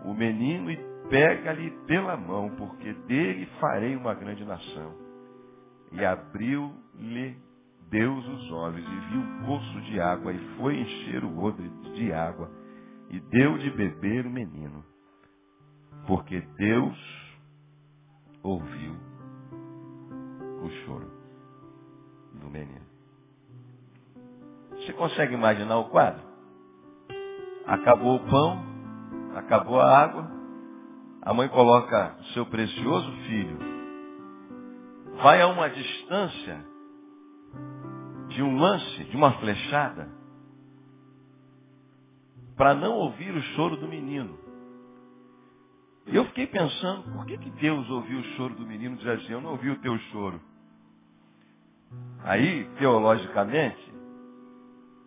[0.04, 0.78] o menino e
[1.10, 4.94] pega-lhe pela mão, porque dele farei uma grande nação.
[5.94, 7.38] E abriu-lhe
[7.94, 12.12] Deus os olhos e viu um poço de água e foi encher o odre de
[12.12, 12.50] água
[13.12, 14.84] e deu de beber o menino.
[16.08, 16.98] Porque Deus
[18.42, 18.96] ouviu
[20.64, 21.12] o choro
[22.42, 22.88] do menino.
[24.72, 26.24] Você consegue imaginar o quadro?
[27.68, 28.60] Acabou o pão,
[29.36, 30.32] acabou a água,
[31.22, 33.60] a mãe coloca o seu precioso filho,
[35.22, 36.74] vai a uma distância
[38.34, 40.10] de um lance, de uma flechada,
[42.56, 44.38] para não ouvir o choro do menino.
[46.06, 49.42] Eu fiquei pensando, por que, que Deus ouviu o choro do menino dizia assim, eu
[49.42, 50.40] não ouvi o teu choro?
[52.24, 53.94] Aí, teologicamente,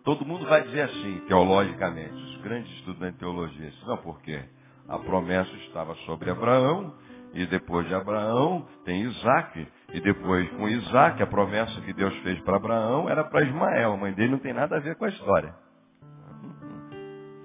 [0.03, 4.43] todo mundo vai dizer assim, teologicamente, os grandes estudantes de teologia, não, porque
[4.87, 6.93] a promessa estava sobre Abraão,
[7.33, 12.39] e depois de Abraão tem Isaac, e depois com Isaac, a promessa que Deus fez
[12.41, 15.09] para Abraão era para Ismael, a mãe dele não tem nada a ver com a
[15.09, 15.55] história.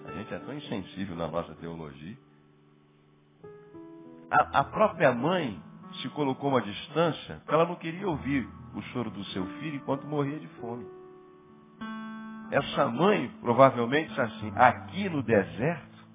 [0.07, 2.17] A gente é tão insensível na nossa teologia.
[4.31, 5.63] A, a própria mãe
[6.01, 10.07] se colocou uma distância, porque ela não queria ouvir o choro do seu filho enquanto
[10.07, 10.87] morria de fome.
[12.51, 16.07] Essa mãe provavelmente disse assim, aqui no deserto,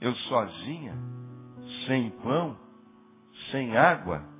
[0.00, 0.94] eu sozinha,
[1.86, 2.58] sem pão,
[3.50, 4.31] sem água,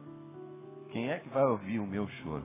[0.92, 2.44] quem é que vai ouvir o meu choro?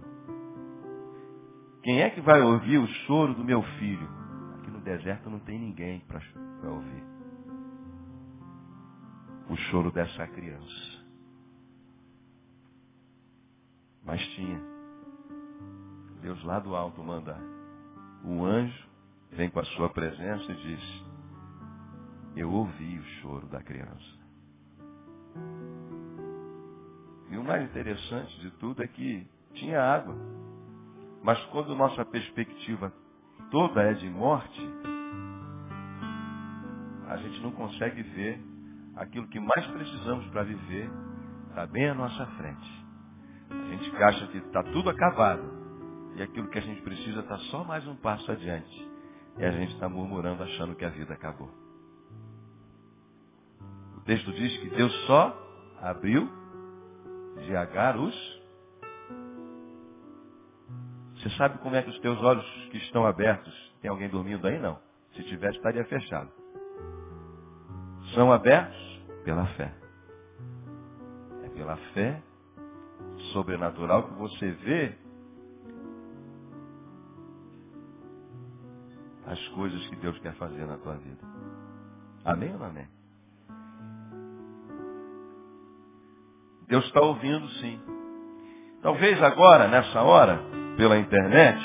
[1.84, 4.08] Quem é que vai ouvir o choro do meu filho?
[4.56, 6.22] Aqui no deserto não tem ninguém para
[6.72, 7.04] ouvir.
[9.50, 11.06] O choro dessa criança.
[14.06, 14.62] Mas tinha.
[16.22, 17.38] Deus lá do alto manda.
[18.24, 18.88] O anjo
[19.32, 21.06] vem com a sua presença e diz:
[22.36, 24.18] Eu ouvi o choro da criança.
[27.30, 30.16] E o mais interessante de tudo é que tinha água.
[31.24, 32.92] Mas quando nossa perspectiva
[33.52, 34.62] toda é de morte,
[37.08, 38.40] a gente não consegue ver
[38.96, 40.90] aquilo que mais precisamos para viver,
[41.50, 42.86] está bem à nossa frente.
[43.50, 45.58] A gente acha que está tudo acabado.
[46.16, 48.90] E aquilo que a gente precisa está só mais um passo adiante.
[49.38, 51.50] E a gente está murmurando achando que a vida acabou.
[53.96, 55.36] O texto diz que Deus só
[55.82, 56.28] abriu
[57.46, 58.38] de Agar os.
[61.16, 64.60] Você sabe como é que os teus olhos que estão abertos, tem alguém dormindo aí?
[64.60, 64.80] Não.
[65.16, 66.32] Se tivesse, estaria fechado.
[68.14, 68.78] São abertos
[69.26, 69.74] pela fé.
[71.44, 72.22] É pela fé
[73.34, 74.96] sobrenatural que você vê
[79.26, 81.26] as coisas que Deus quer fazer na tua vida.
[82.24, 82.97] Amém ou não amém?
[86.68, 87.80] Deus está ouvindo sim.
[88.82, 90.40] Talvez agora, nessa hora,
[90.76, 91.60] pela internet,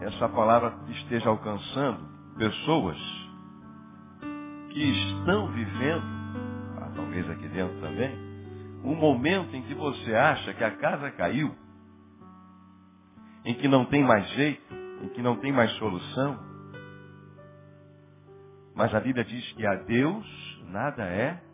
[0.00, 2.00] essa palavra esteja alcançando
[2.36, 2.98] pessoas
[4.70, 6.04] que estão vivendo,
[6.80, 8.12] ah, talvez aqui dentro também,
[8.82, 11.54] um momento em que você acha que a casa caiu,
[13.44, 16.38] em que não tem mais jeito, em que não tem mais solução.
[18.74, 20.26] Mas a Bíblia diz que a Deus
[20.68, 21.51] nada é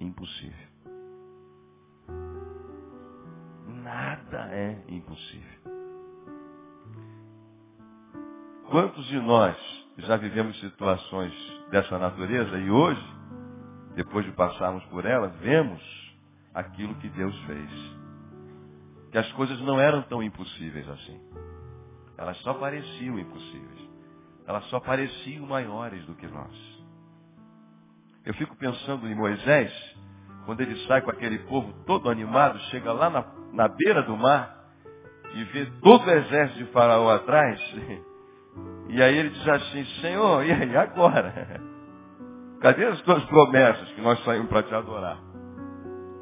[0.00, 0.68] impossível.
[3.66, 5.58] Nada é impossível.
[8.70, 9.56] Quantos de nós
[9.98, 11.32] já vivemos situações
[11.70, 13.02] dessa natureza e hoje,
[13.94, 15.82] depois de passarmos por ela, vemos
[16.54, 17.70] aquilo que Deus fez.
[19.10, 21.20] Que as coisas não eram tão impossíveis assim.
[22.18, 23.88] Elas só pareciam impossíveis.
[24.46, 26.77] Elas só pareciam maiores do que nós.
[28.24, 29.72] Eu fico pensando em Moisés,
[30.44, 34.58] quando ele sai com aquele povo todo animado, chega lá na, na beira do mar
[35.34, 37.60] e vê todo o exército de Faraó atrás.
[38.90, 41.60] E aí ele diz assim, Senhor, e aí agora?
[42.60, 45.18] Cadê as tuas promessas que nós saímos para te adorar?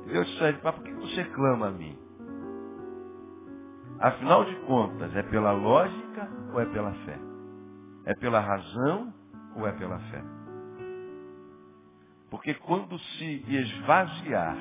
[0.05, 1.97] Deus disse, mas por que você clama a mim?
[4.01, 7.19] Afinal de contas, é pela lógica ou é pela fé?
[8.05, 9.13] É pela razão
[9.57, 10.23] ou é pela fé?
[12.37, 14.59] Porque quando se esvaziar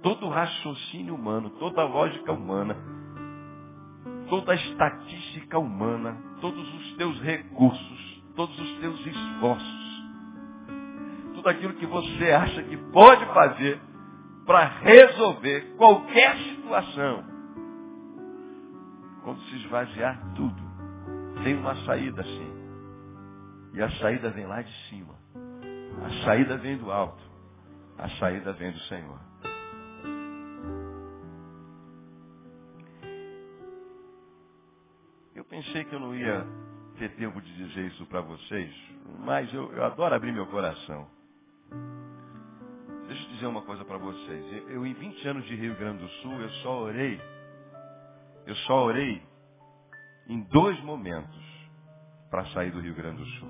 [0.00, 2.76] todo o raciocínio humano, toda a lógica humana,
[4.28, 10.04] toda a estatística humana, todos os teus recursos, todos os teus esforços,
[11.34, 13.80] tudo aquilo que você acha que pode fazer
[14.46, 17.24] para resolver qualquer situação,
[19.24, 20.62] quando se esvaziar tudo,
[21.42, 22.52] tem uma saída sim.
[23.74, 25.15] E a saída vem lá de cima.
[26.04, 27.22] A saída vem do alto.
[27.98, 29.18] A saída vem do Senhor.
[35.34, 36.46] Eu pensei que eu não ia
[36.98, 38.74] ter tempo de dizer isso para vocês,
[39.20, 41.06] mas eu, eu, adoro abrir meu coração.
[43.06, 44.52] Deixa eu dizer uma coisa para vocês.
[44.52, 47.20] Eu, eu, em 20 anos de Rio Grande do Sul, eu só orei,
[48.46, 49.22] eu só orei
[50.28, 51.70] em dois momentos
[52.30, 53.48] para sair do Rio Grande do Sul.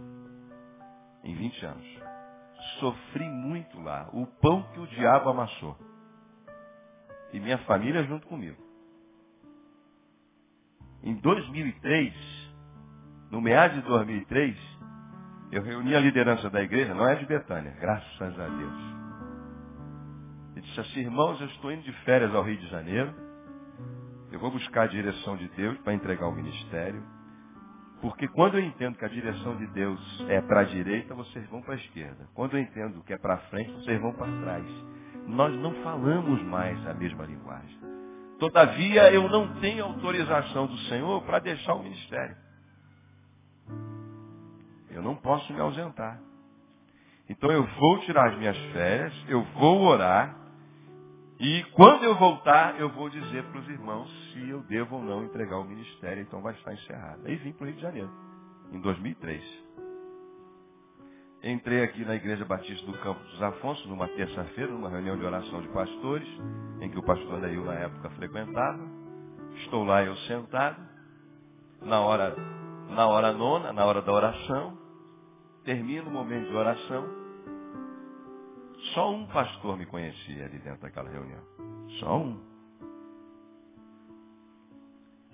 [1.24, 1.95] Em 20 anos
[2.80, 4.08] sofri muito lá.
[4.12, 5.76] O pão que o diabo amassou.
[7.32, 8.62] E minha família junto comigo.
[11.02, 12.14] Em 2003,
[13.30, 14.76] no meado de 2003,
[15.50, 18.96] Eu reuni a liderança da igreja, não é de Betânia, graças a Deus.
[20.56, 23.14] E disse assim, irmãos, eu estou indo de férias ao Rio de Janeiro.
[24.32, 27.02] Eu vou buscar a direção de Deus para entregar o ministério.
[28.00, 31.62] Porque quando eu entendo que a direção de Deus é para a direita, vocês vão
[31.62, 32.28] para a esquerda.
[32.34, 34.66] Quando eu entendo que é para frente, vocês vão para trás.
[35.26, 37.78] Nós não falamos mais a mesma linguagem.
[38.38, 42.36] Todavia, eu não tenho autorização do Senhor para deixar o ministério.
[44.90, 46.20] Eu não posso me ausentar.
[47.28, 50.36] Então eu vou tirar as minhas férias, eu vou orar,
[51.38, 55.24] e quando eu voltar, eu vou dizer para os irmãos se eu devo ou não
[55.24, 57.26] entregar o ministério, então vai estar encerrado.
[57.26, 58.10] Aí vim para o Rio de Janeiro,
[58.72, 59.66] em 2003.
[61.42, 65.60] Entrei aqui na Igreja Batista do Campo dos Afonso, numa terça-feira, numa reunião de oração
[65.60, 66.28] de pastores,
[66.80, 68.82] em que o pastor Neil na época frequentava.
[69.56, 70.80] Estou lá eu sentado,
[71.82, 72.34] na hora,
[72.88, 74.76] na hora nona, na hora da oração.
[75.64, 77.25] Termino o momento de oração.
[78.94, 81.42] Só um pastor me conhecia ali dentro daquela reunião.
[82.00, 82.40] Só um.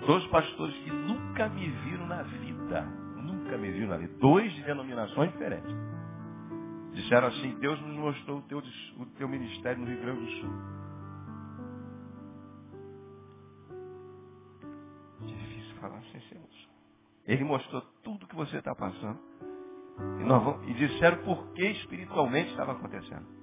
[0.06, 2.82] Dois pastores que nunca me viram na vida.
[3.16, 4.14] Nunca me viram na vida.
[4.18, 5.70] Dois de denominações diferentes.
[6.92, 8.58] Disseram assim, Deus nos mostrou o teu,
[8.98, 10.50] o teu ministério no Rio Grande do Sul.
[15.20, 16.40] Difícil falar sem ser
[17.26, 19.18] Ele mostrou tudo que você está passando.
[20.20, 23.41] E, vamos, e disseram por que espiritualmente estava acontecendo.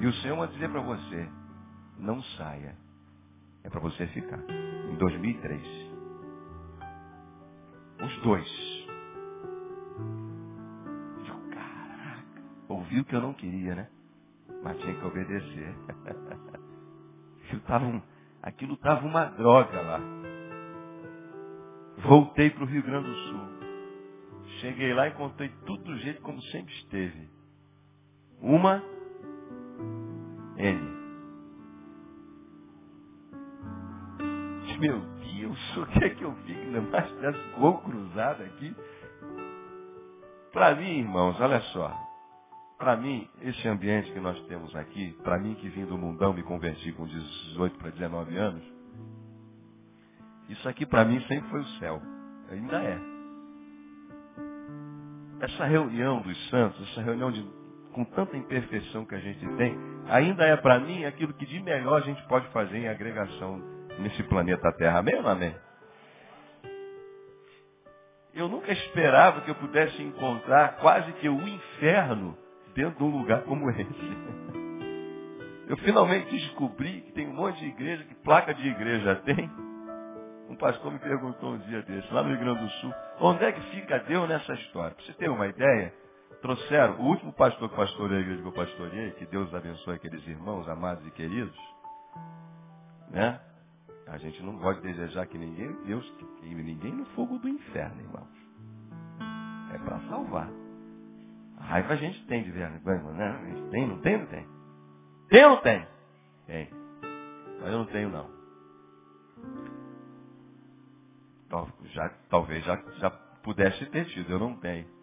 [0.00, 1.28] E o Senhor vai dizer para você,
[1.98, 2.76] não saia.
[3.64, 4.40] É para você ficar.
[4.90, 5.62] Em 2003.
[8.00, 8.78] Os dois.
[12.68, 13.88] ouviu que eu não queria, né?
[14.62, 15.74] Mas tinha que obedecer.
[17.44, 18.02] aquilo estava um,
[18.42, 20.00] aquilo tava uma droga lá.
[21.98, 23.40] Voltei para o Rio Grande do Sul.
[24.60, 27.28] Cheguei lá e contei tudo do jeito como sempre esteve.
[28.40, 28.82] Uma
[30.58, 30.98] N.
[34.80, 38.74] Meu Deus, o que é que eu fico ainda mais desse gol cruzado aqui?
[40.52, 41.92] Para mim, irmãos, olha só.
[42.76, 46.42] Para mim, esse ambiente que nós temos aqui, para mim que vim do mundão, me
[46.42, 48.62] converti com 18 para 19 anos,
[50.48, 52.02] isso aqui para mim sempre foi o céu.
[52.50, 52.98] Ainda é.
[55.40, 57.44] Essa reunião dos santos, essa reunião de,
[57.98, 59.76] com tanta imperfeição que a gente tem,
[60.08, 63.60] ainda é para mim aquilo que de melhor a gente pode fazer em agregação
[63.98, 65.00] nesse planeta Terra.
[65.00, 65.52] Amém ou amém?
[68.32, 72.38] Eu nunca esperava que eu pudesse encontrar quase que o inferno
[72.72, 73.88] dentro de um lugar como esse.
[75.66, 79.50] Eu finalmente descobri que tem um monte de igreja, que placa de igreja tem.
[80.48, 83.50] Um pastor me perguntou um dia desse, lá no Rio Grande do Sul, onde é
[83.50, 84.94] que fica Deus nessa história?
[84.94, 85.92] Para você ter uma ideia,
[86.40, 90.26] trouxeram, o último pastor que pastoreou a igreja que eu pastoreei, que Deus abençoe aqueles
[90.26, 91.56] irmãos amados e queridos,
[93.10, 93.40] né?
[94.06, 96.08] A gente não pode desejar que ninguém, Deus,
[96.40, 98.28] que ninguém no fogo do inferno, irmãos.
[99.74, 100.50] É para salvar.
[101.58, 103.28] Raiva a gente tem de vergonha, né?
[103.28, 104.48] A gente tem, não tem, não tem?
[105.28, 105.86] Tem ou não tem?
[106.46, 106.70] Tem.
[107.60, 108.38] Mas eu não tenho não.
[111.92, 113.10] Já, talvez já, já
[113.42, 114.97] pudesse ter tido, eu não tenho.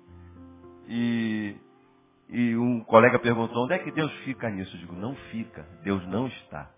[0.88, 1.56] E,
[2.30, 4.76] e um colega perguntou, onde é que Deus fica nisso?
[4.76, 6.72] Eu digo, não fica, Deus não está.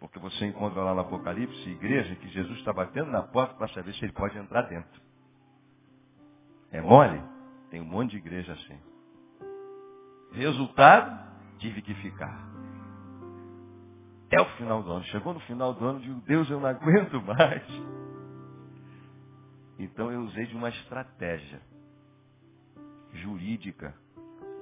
[0.00, 3.94] Porque você encontra lá no Apocalipse, igreja, que Jesus está batendo na porta para saber
[3.94, 5.00] se ele pode entrar dentro.
[6.70, 7.22] É mole?
[7.70, 8.78] Tem um monte de igreja assim.
[10.32, 12.52] Resultado, tive que ficar.
[14.30, 15.04] É o final do ano.
[15.04, 17.62] Chegou no final do ano, digo, Deus, eu não aguento mais.
[19.78, 21.60] Então eu usei de uma estratégia
[23.14, 23.94] jurídica.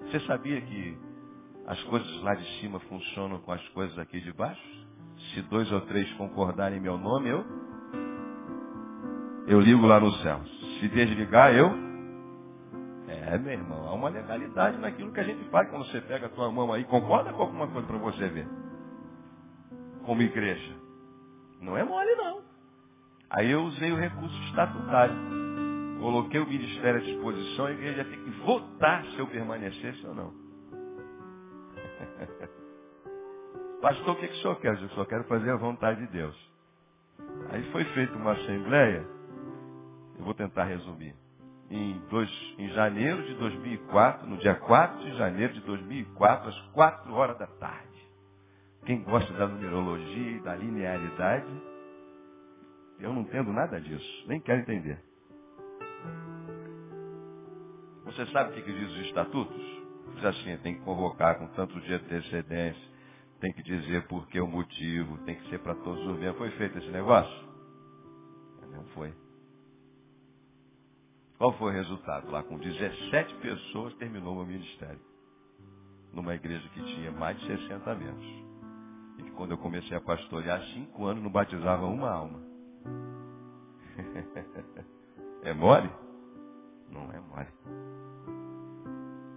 [0.02, 0.98] Você sabia que
[1.66, 4.86] as coisas lá de cima funcionam com as coisas aqui de baixo?
[5.32, 7.44] Se dois ou três concordarem em meu nome, eu
[9.46, 10.40] eu ligo lá no céu.
[10.80, 11.92] Se desligar, eu
[13.08, 16.30] é, meu irmão, há uma legalidade naquilo que a gente faz quando você pega a
[16.30, 16.84] tua mão aí.
[16.84, 18.48] Concorda com alguma coisa para você ver?
[20.04, 20.74] Como igreja.
[21.60, 22.40] Não é mole, não.
[23.30, 25.41] Aí eu usei o recurso estatutário.
[26.02, 30.34] Coloquei o ministério à disposição, a igreja tem que votar se eu permanecesse ou não.
[33.80, 34.82] Pastor, o que, que o senhor quer?
[34.82, 36.36] Eu só quero fazer a vontade de Deus.
[37.50, 39.06] Aí foi feita uma assembleia,
[40.18, 41.14] eu vou tentar resumir
[41.70, 42.28] em, dois,
[42.58, 47.46] em janeiro de 2004, no dia 4 de janeiro de 2004, às 4 horas da
[47.46, 48.08] tarde.
[48.84, 51.62] Quem gosta da numerologia e da linearidade,
[52.98, 55.11] eu não entendo nada disso, nem quero entender.
[58.04, 59.82] Você sabe o que, diz os estatutos?
[60.14, 62.82] Diz assim, tem que convocar com tanto de antecedência,
[63.40, 66.36] tem que dizer por que o motivo, tem que ser para todos os bens.
[66.36, 67.48] Foi feito esse negócio?
[68.70, 69.12] Não foi.
[71.38, 72.30] Qual foi o resultado?
[72.30, 75.00] Lá com 17 pessoas terminou o meu ministério.
[76.12, 78.44] Numa igreja que tinha mais de 60 membros.
[79.18, 82.40] E quando eu comecei a pastorear, cinco anos não batizava uma alma.
[85.42, 85.90] é mole?
[86.88, 87.48] Não é mole.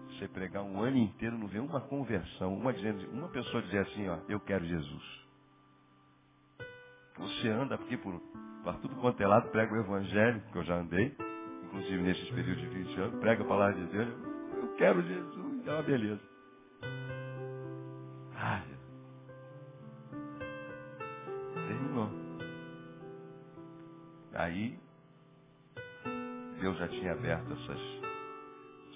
[0.10, 4.08] Você pregar um ano inteiro, não vê uma conversão, uma, dizendo, uma pessoa dizer assim,
[4.08, 5.26] ó, eu quero Jesus.
[7.18, 8.20] Você anda aqui por,
[8.64, 11.16] por tudo quanto é lado, prega o evangelho, que eu já andei,
[11.66, 14.10] inclusive nesses períodos de 20 anos, prega a palavra de Deus,
[14.56, 16.22] eu quero Jesus, é uma beleza.
[18.38, 18.64] Ah,
[21.54, 22.10] terminou.
[24.34, 24.85] Aí,
[26.66, 27.80] Deus já tinha aberto essas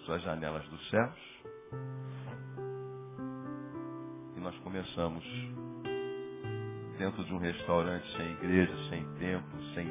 [0.03, 1.43] suas janelas dos céus.
[4.35, 5.23] E nós começamos
[6.97, 9.87] dentro de um restaurante sem igreja, sem templo, sem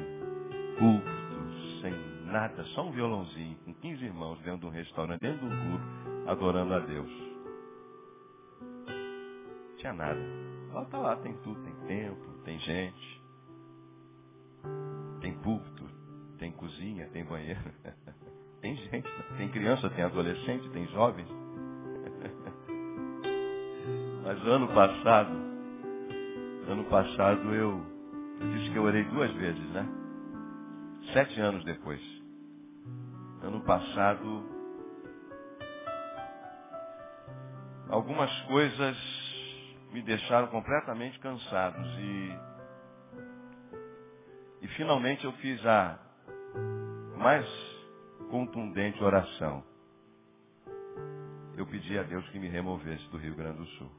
[0.77, 1.93] culto, sem
[2.25, 6.29] nada, só um violãozinho, com 15 irmãos dentro de um restaurante, dentro de um clube,
[6.29, 7.11] adorando a Deus.
[8.59, 10.19] Não tinha nada.
[10.69, 13.18] Ela está lá, tem tudo, tem templo, tem gente,
[16.69, 17.59] cozinha, tem banheiro.
[18.61, 21.27] tem gente, tem criança, tem adolescente, tem jovens.
[24.23, 25.31] Mas ano passado,
[26.67, 27.83] ano passado eu,
[28.39, 29.87] eu disse que eu orei duas vezes, né?
[31.13, 31.99] Sete anos depois.
[33.41, 34.45] Ano passado,
[37.89, 38.95] algumas coisas
[39.91, 42.37] me deixaram completamente cansados e,
[44.61, 46.08] e finalmente eu fiz a
[47.19, 47.45] mais
[48.31, 49.61] contundente oração.
[51.57, 53.91] Eu pedi a Deus que me removesse do Rio Grande do Sul.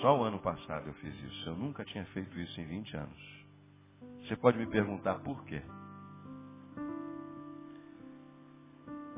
[0.00, 1.50] Só o ano passado eu fiz isso.
[1.50, 3.46] Eu nunca tinha feito isso em 20 anos.
[4.22, 5.62] Você pode me perguntar por quê?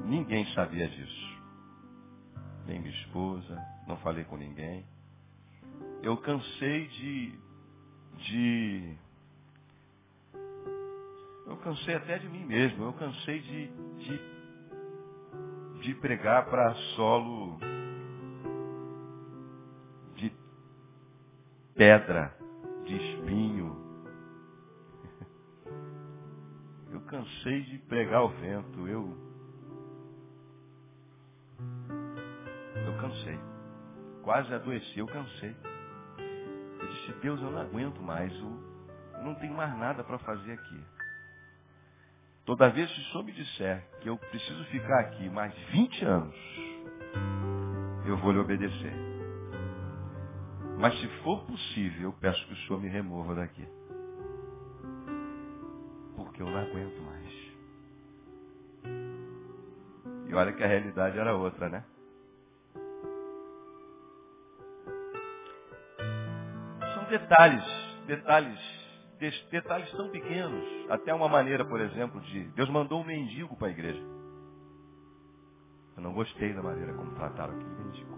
[0.04, 1.42] Ninguém sabia disso.
[2.66, 4.84] Nem minha esposa, não falei com ninguém.
[6.02, 7.38] Eu cansei de,
[8.16, 8.98] de
[11.46, 12.84] eu cansei até de mim mesmo.
[12.84, 13.66] Eu cansei de,
[13.98, 14.20] de,
[15.80, 17.58] de pregar para solo
[20.16, 20.32] de
[21.74, 22.36] pedra,
[22.84, 23.84] de espinho.
[26.90, 28.88] Eu cansei de pregar ao vento.
[28.88, 29.16] Eu,
[32.74, 33.38] eu cansei.
[34.22, 35.54] Quase adoeci, eu cansei.
[36.80, 38.32] Eu disse, Deus, eu não aguento mais.
[38.34, 40.95] Eu não tenho mais nada para fazer aqui.
[42.46, 46.36] Toda vez que o senhor me disser que eu preciso ficar aqui mais 20 anos,
[48.06, 48.94] eu vou lhe obedecer.
[50.78, 53.66] Mas se for possível, eu peço que o senhor me remova daqui.
[56.14, 57.32] Porque eu não aguento mais.
[60.28, 61.84] E olha que a realidade era outra, né?
[66.94, 67.64] São detalhes,
[68.06, 68.85] detalhes
[69.50, 70.90] detalhes tão pequenos.
[70.90, 72.44] Até uma maneira, por exemplo, de.
[72.50, 74.02] Deus mandou um mendigo para a igreja.
[75.96, 78.16] Eu não gostei da maneira como trataram aquele mendigo.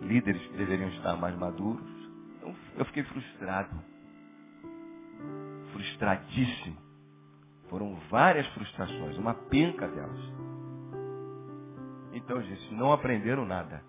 [0.00, 1.94] Líderes que deveriam estar mais maduros.
[2.76, 3.74] Eu fiquei frustrado.
[5.72, 6.76] Frustradíssimo.
[7.68, 10.53] Foram várias frustrações, uma penca delas.
[12.14, 13.82] Então eu disse, não aprenderam nada.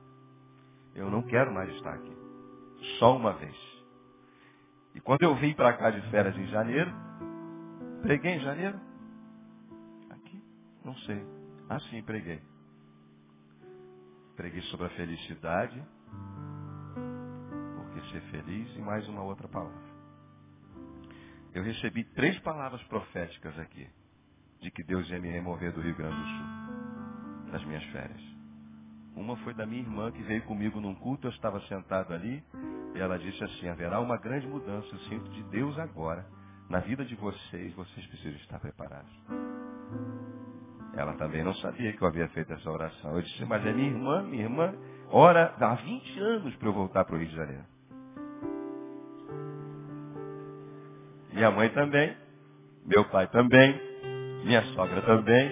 [0.96, 2.18] Eu não quero mais estar aqui.
[2.98, 3.56] Só uma vez.
[4.96, 6.92] E quando eu vim para cá de férias em janeiro,
[8.02, 8.80] preguei em janeiro?
[10.10, 10.44] Aqui?
[10.84, 11.24] Não sei.
[11.70, 12.42] Ah, sim, preguei.
[14.36, 15.82] Preguei sobre a felicidade,
[17.76, 19.86] porque ser feliz e mais uma outra palavra.
[21.54, 23.88] Eu recebi três palavras proféticas aqui,
[24.62, 26.65] de que Deus ia me remover do Rio Grande do Sul
[27.56, 28.22] nas minhas férias.
[29.16, 32.44] Uma foi da minha irmã que veio comigo num culto, eu estava sentado ali,
[32.94, 36.26] e ela disse assim, haverá uma grande mudança, eu sinto de Deus agora,
[36.70, 39.10] na vida de vocês, vocês precisam estar preparados.
[40.98, 43.16] Ela também não sabia que eu havia feito essa oração.
[43.16, 44.74] Eu disse, mas é minha irmã, minha irmã,
[45.10, 47.64] ora há 20 anos para eu voltar para o Rio de Janeiro.
[51.32, 52.18] Minha mãe também,
[52.86, 53.80] meu pai também,
[54.44, 55.52] minha sogra também,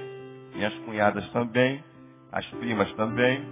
[0.53, 1.83] minhas cunhadas também,
[2.33, 3.47] as primas também.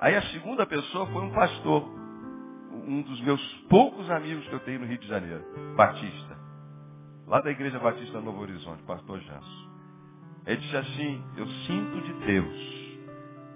[0.00, 1.98] Aí a segunda pessoa foi um pastor.
[2.86, 5.44] um dos meus poucos amigos que eu tenho no Rio de Janeiro,
[5.76, 6.38] Batista.
[7.26, 9.68] Lá da Igreja Batista Novo Horizonte, pastor Janso.
[10.46, 12.78] Ele disse assim, eu sinto de Deus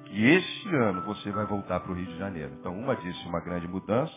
[0.05, 2.53] que este ano você vai voltar para o Rio de Janeiro.
[2.61, 4.13] Então, uma disse uma grande mudança,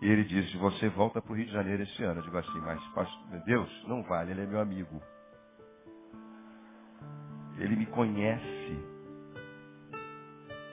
[0.00, 2.20] e ele disse, você volta para o Rio de Janeiro este ano.
[2.20, 5.02] Eu digo assim, mas pastor, Deus, não vale, ele é meu amigo.
[7.58, 8.78] Ele me conhece.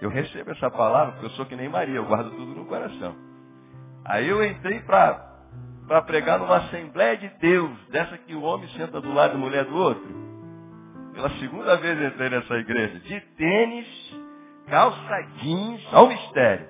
[0.02, 3.16] Eu recebo essa palavra porque eu sou que nem Maria, eu guardo tudo no coração.
[4.04, 9.14] Aí eu entrei para pregar numa Assembleia de Deus, dessa que o homem senta do
[9.14, 10.22] lado da mulher do outro.
[11.14, 13.88] Pela segunda vez entrei nessa igreja, de tênis,
[14.68, 16.68] calça jeans, ao mistério.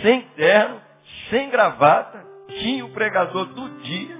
[0.00, 0.80] Sem terno,
[1.28, 4.18] sem gravata, tinha o pregador do dia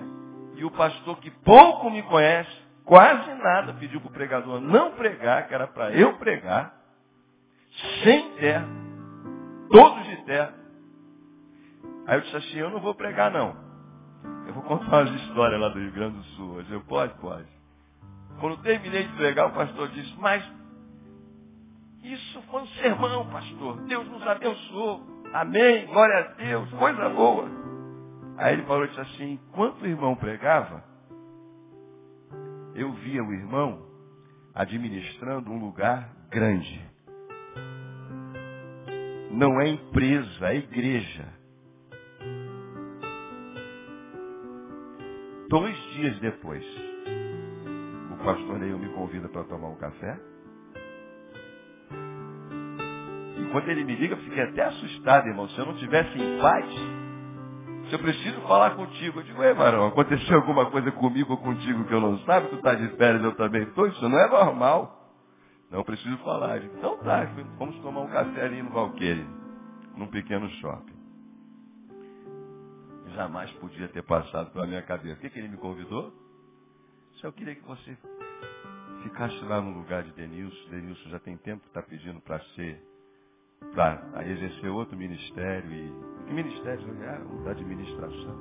[0.57, 2.51] e o pastor que pouco me conhece,
[2.84, 6.74] quase nada, pediu para o pregador não pregar, que era para eu pregar,
[8.02, 8.68] sem terno,
[9.70, 10.60] todos de terno.
[12.06, 13.56] Aí eu disse assim, eu não vou pregar não.
[14.46, 16.62] Eu vou contar umas histórias lá do Rio Grande do Sul.
[16.68, 17.46] Eu pode, pode.
[18.40, 20.42] Quando terminei de pregar, o pastor disse, mas
[22.02, 23.76] isso foi um sermão, pastor.
[23.82, 25.06] Deus nos abençoou.
[25.32, 27.48] Amém, glória a Deus, coisa boa.
[28.38, 30.82] Aí ele falou disse assim, enquanto o irmão pregava,
[32.74, 33.86] eu via o irmão
[34.54, 36.80] administrando um lugar grande.
[39.30, 41.40] Não é empresa, é igreja.
[45.48, 46.64] Dois dias depois,
[48.12, 50.20] o pastor Neil me convida para tomar um café.
[53.36, 55.48] E quando ele me liga, eu fiquei até assustado, irmão.
[55.48, 56.66] Se eu não tivesse em paz,
[57.95, 61.95] eu preciso falar contigo, eu digo, ei, Marão, aconteceu alguma coisa comigo ou contigo que
[61.95, 62.49] eu não sabe?
[62.49, 63.86] Tu está de férias, eu também estou.
[63.86, 64.97] Isso não é normal.
[65.70, 66.59] Não preciso falar.
[66.61, 67.24] Digo, então tá,
[67.59, 69.26] vamos tomar um café ali no Valqueire,
[69.97, 70.99] num pequeno shopping.
[73.14, 75.16] Jamais podia ter passado pela minha cabeça.
[75.16, 76.12] O que, que ele me convidou?
[77.18, 77.97] Se eu queria que você
[79.03, 80.70] ficasse lá no lugar de Denilson.
[80.70, 82.80] Denilson já tem tempo que está pedindo para ser
[83.74, 85.70] para exercer outro ministério.
[85.72, 85.92] E
[86.26, 87.18] que ministério é?
[87.44, 88.38] Da administração.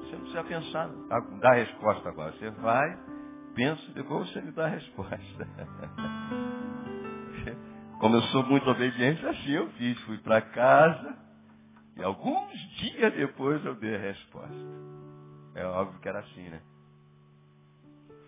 [0.00, 0.88] Você não precisa pensar,
[1.40, 2.30] dar resposta agora.
[2.32, 2.98] Você vai,
[3.54, 5.16] pensa depois você me dá a resposta.
[8.00, 9.98] Como eu sou muito obediente, assim eu fiz.
[10.02, 11.16] Fui para casa
[11.96, 14.54] e alguns dias depois eu dei a resposta.
[15.54, 16.60] É óbvio que era assim, né?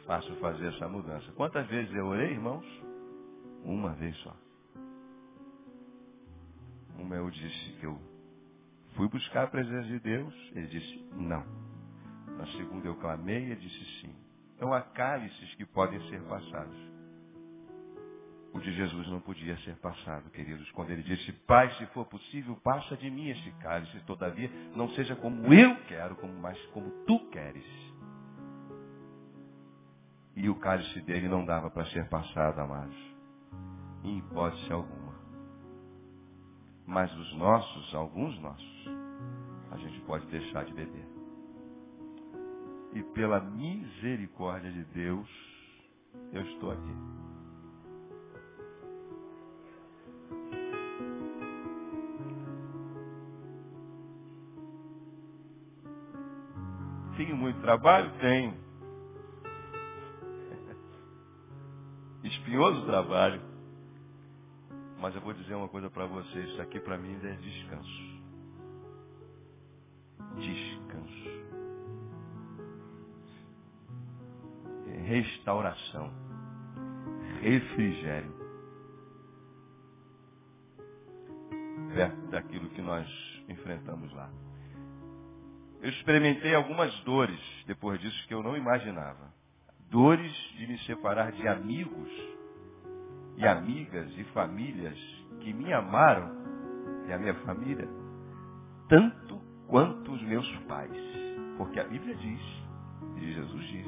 [0.06, 1.30] Fácil fazer essa mudança.
[1.32, 2.64] Quantas vezes eu orei, irmãos?
[3.64, 4.34] Uma vez só.
[6.98, 7.98] Uma eu disse que eu
[8.96, 11.44] fui buscar a presença de Deus, ele disse não.
[12.36, 14.14] Na segunda eu clamei, ele disse sim.
[14.56, 16.76] Então há cálices que podem ser passados.
[18.52, 22.56] O de Jesus não podia ser passado, queridos, quando ele disse, Pai, se for possível,
[22.56, 27.64] passa de mim este cálice, todavia, não seja como eu quero, mas como tu queres.
[30.34, 33.17] E o cálice dele não dava para ser passado, amados
[34.04, 35.14] em hipótese alguma.
[36.86, 38.88] Mas os nossos, alguns nossos,
[39.70, 41.06] a gente pode deixar de beber.
[42.94, 45.28] E pela misericórdia de Deus,
[46.32, 46.96] eu estou aqui.
[57.16, 58.10] Tenho muito trabalho?
[58.20, 58.54] Tenho.
[62.24, 63.47] Espinhoso trabalho.
[65.00, 68.22] Mas eu vou dizer uma coisa para vocês, isso aqui para mim é descanso.
[70.36, 71.28] Descanso.
[75.06, 76.12] Restauração.
[77.40, 78.36] Refrigério.
[81.94, 83.08] Perto daquilo que nós
[83.48, 84.28] enfrentamos lá.
[85.80, 89.32] Eu experimentei algumas dores depois disso que eu não imaginava.
[89.88, 92.37] Dores de me separar de amigos
[93.38, 94.98] e amigas e famílias
[95.40, 96.36] que me amaram,
[97.06, 97.88] e a minha família,
[98.88, 100.90] tanto quanto os meus pais.
[101.56, 102.40] Porque a Bíblia diz,
[103.16, 103.86] e Jesus diz,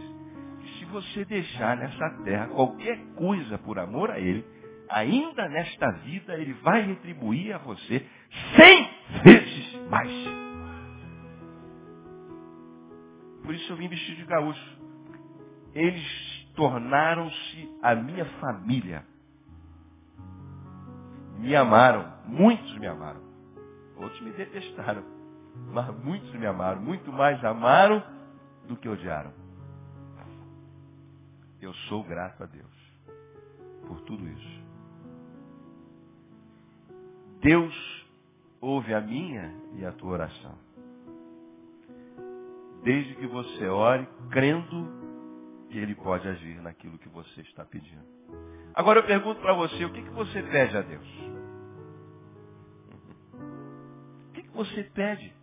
[0.60, 4.44] que se você deixar nessa terra qualquer coisa por amor a Ele,
[4.88, 8.06] ainda nesta vida Ele vai retribuir a você
[8.56, 8.88] cem
[9.24, 10.12] vezes mais.
[13.42, 14.78] Por isso eu vim vestido de gaúcho.
[15.74, 19.09] Eles tornaram-se a minha família
[21.40, 23.20] me amaram, muitos me amaram.
[23.96, 25.02] Outros me detestaram,
[25.72, 28.02] mas muitos me amaram, muito mais amaram
[28.68, 29.32] do que odiaram.
[31.60, 32.70] Eu sou grato a Deus
[33.86, 34.60] por tudo isso.
[37.40, 38.06] Deus
[38.60, 40.54] ouve a minha e a tua oração.
[42.82, 44.88] Desde que você ore crendo
[45.70, 48.04] que Ele pode agir naquilo que você está pedindo.
[48.74, 51.08] Agora eu pergunto para você, o que, que você pede a Deus?
[54.28, 55.34] O que, que você pede?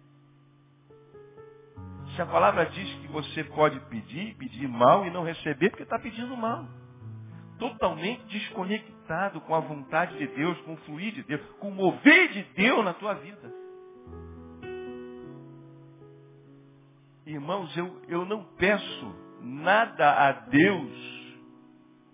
[2.15, 5.99] Se a palavra diz que você pode pedir, pedir mal e não receber, porque está
[5.99, 6.67] pedindo mal.
[7.59, 12.29] Totalmente desconectado com a vontade de Deus, com o fluir de Deus, com o mover
[12.29, 13.53] de Deus na tua vida.
[17.25, 21.16] Irmãos, eu, eu não peço nada a Deus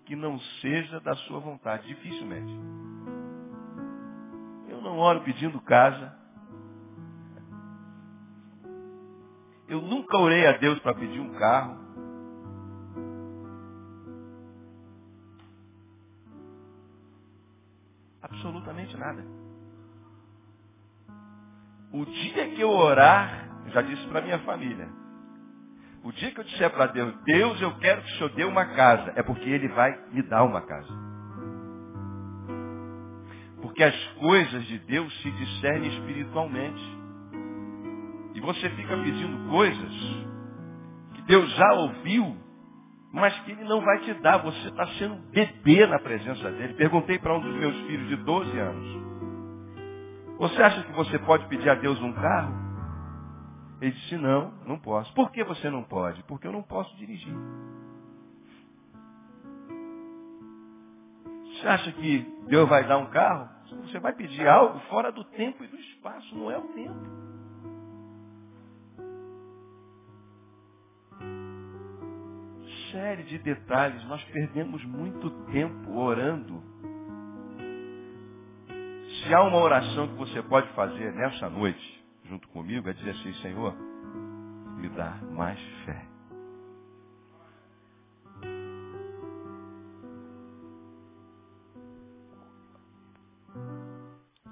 [0.04, 1.86] que não seja da sua vontade.
[1.86, 2.52] Dificilmente.
[4.68, 6.16] Eu não oro pedindo casa.
[9.68, 11.82] Eu nunca orei a Deus para pedir um carro.
[18.22, 19.24] Absolutamente nada.
[21.92, 24.88] O dia que eu orar, já disse para minha família,
[26.04, 28.66] o dia que eu disser para Deus, Deus, eu quero que o Senhor dê uma
[28.66, 30.92] casa, é porque Ele vai me dar uma casa.
[33.62, 36.98] Porque as coisas de Deus se discernem espiritualmente.
[38.34, 39.92] E você fica pedindo coisas
[41.14, 42.36] que Deus já ouviu,
[43.10, 44.36] mas que Ele não vai te dar.
[44.42, 46.74] Você está sendo bebê na presença dEle.
[46.74, 49.04] Perguntei para um dos meus filhos de 12 anos.
[50.36, 52.63] Você acha que você pode pedir a Deus um carro?
[53.84, 55.12] Ele disse, não, não posso.
[55.12, 56.22] Por que você não pode?
[56.22, 57.34] Porque eu não posso dirigir.
[61.44, 63.46] Você acha que Deus vai dar um carro?
[63.82, 67.24] Você vai pedir algo fora do tempo e do espaço, não é o tempo.
[72.90, 76.62] Série de detalhes, nós perdemos muito tempo orando.
[79.22, 83.34] Se há uma oração que você pode fazer nessa noite, junto comigo é dizer assim,
[83.34, 83.74] Senhor,
[84.76, 86.14] me dá mais fé.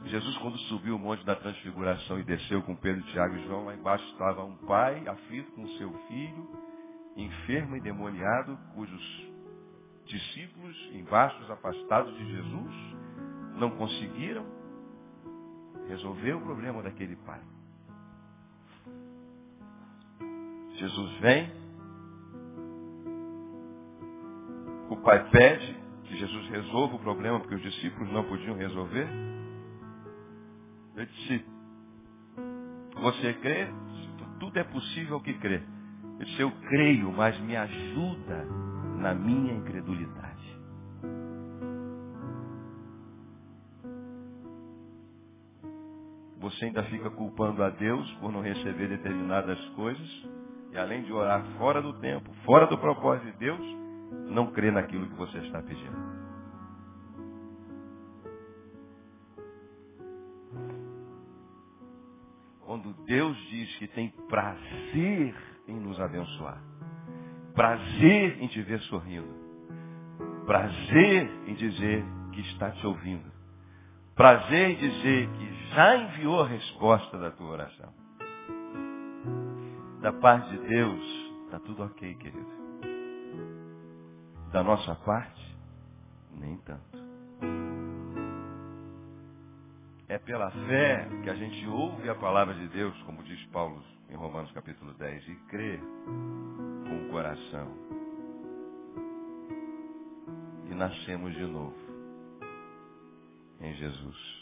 [0.05, 3.75] Jesus, quando subiu o monte da transfiguração e desceu com Pedro, Tiago e João, lá
[3.75, 6.51] embaixo estava um pai aflito com seu filho,
[7.17, 9.33] enfermo e demoniado, cujos
[10.05, 12.75] discípulos, embaixo, afastados de Jesus,
[13.57, 14.45] não conseguiram
[15.89, 17.41] resolver o problema daquele pai.
[20.83, 21.49] Jesus vem,
[24.91, 29.07] o pai pede que Jesus resolva o problema porque os discípulos não podiam resolver.
[30.97, 31.45] Ele disse,
[33.01, 33.69] você crê?
[34.41, 35.63] Tudo é possível que crê.
[36.17, 38.45] Ele disse, eu creio, mas me ajuda
[38.99, 40.61] na minha incredulidade.
[46.41, 50.42] Você ainda fica culpando a Deus por não receber determinadas coisas
[50.73, 53.61] e além de orar fora do tempo, fora do propósito de Deus,
[54.31, 56.13] não crê naquilo que você está pedindo.
[62.65, 65.35] Quando Deus diz que tem prazer
[65.69, 66.63] em nos abençoar,
[67.55, 69.29] prazer em te ver sorrindo,
[70.47, 72.03] prazer em dizer
[72.33, 73.31] que está te ouvindo,
[74.15, 78.02] prazer em dizer que já enviou a resposta da tua oração
[80.03, 81.01] da parte de Deus,
[81.45, 82.53] está tudo ok, querido.
[84.51, 85.57] Da nossa parte,
[86.33, 86.99] nem tanto.
[90.09, 93.81] É pela fé que a gente ouve a palavra de Deus, como diz Paulo
[94.11, 97.69] em Romanos capítulo 10, e crê com o coração.
[100.69, 101.77] E nascemos de novo
[103.61, 104.42] em Jesus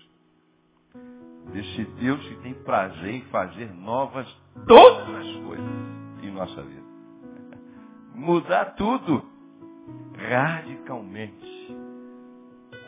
[1.53, 4.27] desse Deus que tem prazer em fazer novas
[4.67, 5.67] todas as coisas
[6.23, 6.87] em nossa vida.
[8.15, 9.25] Mudar tudo
[10.17, 11.77] radicalmente,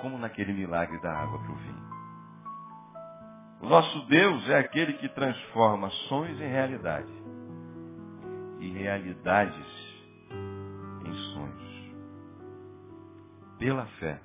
[0.00, 1.82] como naquele milagre da água para o vinho.
[3.62, 7.12] O nosso Deus é aquele que transforma sonhos em realidade
[8.58, 9.66] e realidades
[11.04, 11.62] em sonhos.
[13.58, 14.20] Pela fé,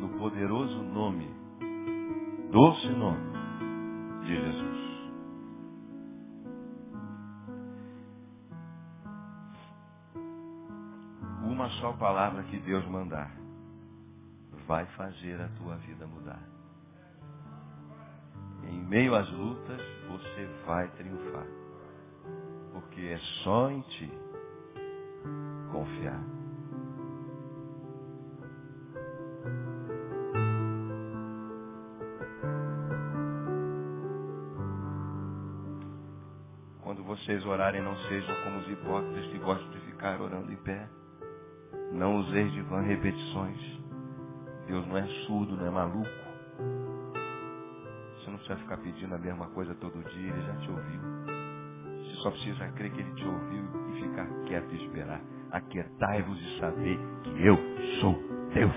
[0.00, 1.37] no poderoso nome
[2.50, 3.18] doce nome
[4.22, 4.78] de Jesus.
[11.44, 13.30] Uma só palavra que Deus mandar
[14.66, 16.42] vai fazer a tua vida mudar.
[18.64, 21.46] Em meio às lutas, você vai triunfar.
[22.72, 24.10] Porque é só em ti
[25.70, 26.37] confiar.
[37.28, 40.88] Vocês orarem, não sejam como os hipócritas que gostam de ficar orando em pé.
[41.92, 43.60] Não useis de vã repetições.
[44.66, 46.08] Deus não é surdo, não é maluco.
[48.16, 51.00] Você não precisa ficar pedindo a mesma coisa todo dia, ele já te ouviu.
[51.98, 55.20] Você só precisa crer que ele te ouviu e ficar quieto e esperar.
[55.50, 57.58] Aquietai-vos e saber que eu
[58.00, 58.18] sou
[58.54, 58.74] Deus.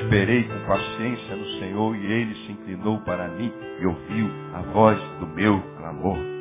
[0.00, 5.00] Esperei com paciência no Senhor e ele se inclinou para mim e ouviu a voz
[5.18, 6.35] do meu clamor.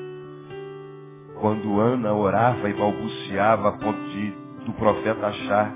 [1.40, 4.32] Quando Ana orava e balbuciava a ponto de,
[4.66, 5.72] do profeta achar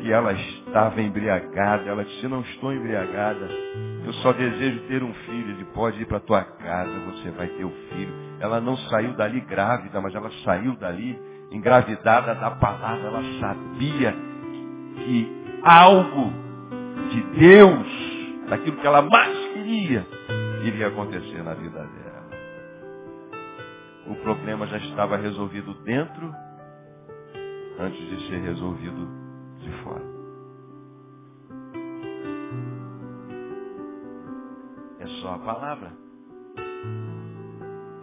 [0.00, 3.48] que ela estava embriagada, ela disse, não estou embriagada,
[4.04, 7.48] eu só desejo ter um filho, ele pode ir para a tua casa, você vai
[7.48, 8.12] ter o um filho.
[8.40, 11.18] Ela não saiu dali grávida, mas ela saiu dali
[11.50, 14.14] engravidada da palavra, ela sabia
[14.94, 16.32] que algo
[17.10, 17.86] de Deus,
[18.48, 20.06] daquilo que ela mais queria,
[20.62, 22.07] iria acontecer na vida dela.
[24.08, 26.34] O problema já estava resolvido dentro,
[27.78, 29.06] antes de ser resolvido
[29.58, 30.04] de fora.
[34.98, 35.92] É só a palavra.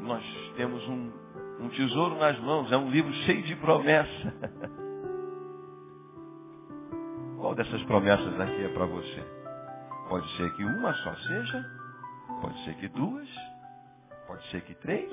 [0.02, 0.24] Nós
[0.56, 1.12] temos um,
[1.60, 4.34] um tesouro nas mãos, é um livro cheio de promessa.
[7.38, 9.24] Qual dessas promessas aqui é para você?
[10.08, 11.66] Pode ser que uma só seja,
[12.42, 13.28] pode ser que duas,
[14.36, 15.12] pode ser que três.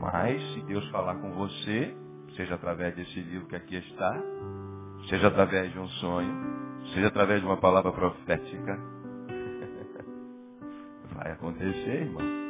[0.00, 1.96] Mas se Deus falar com você,
[2.36, 4.22] seja através desse livro que aqui está,
[5.08, 6.32] seja através de um sonho,
[6.94, 8.78] seja através de uma palavra profética,
[11.12, 12.40] vai acontecer, irmão.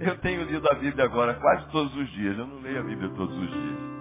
[0.00, 2.38] Eu tenho lido a Bíblia agora quase todos os dias.
[2.38, 3.97] Eu não leio a Bíblia todos os dias.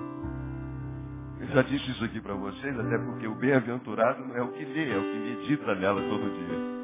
[1.48, 4.66] Eu já disse isso aqui para vocês, até porque o bem-aventurado não é o que
[4.66, 6.78] lê, é o que medita nela todo dia.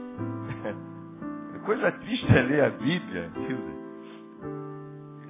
[1.65, 3.31] Coisa triste é ler a Bíblia.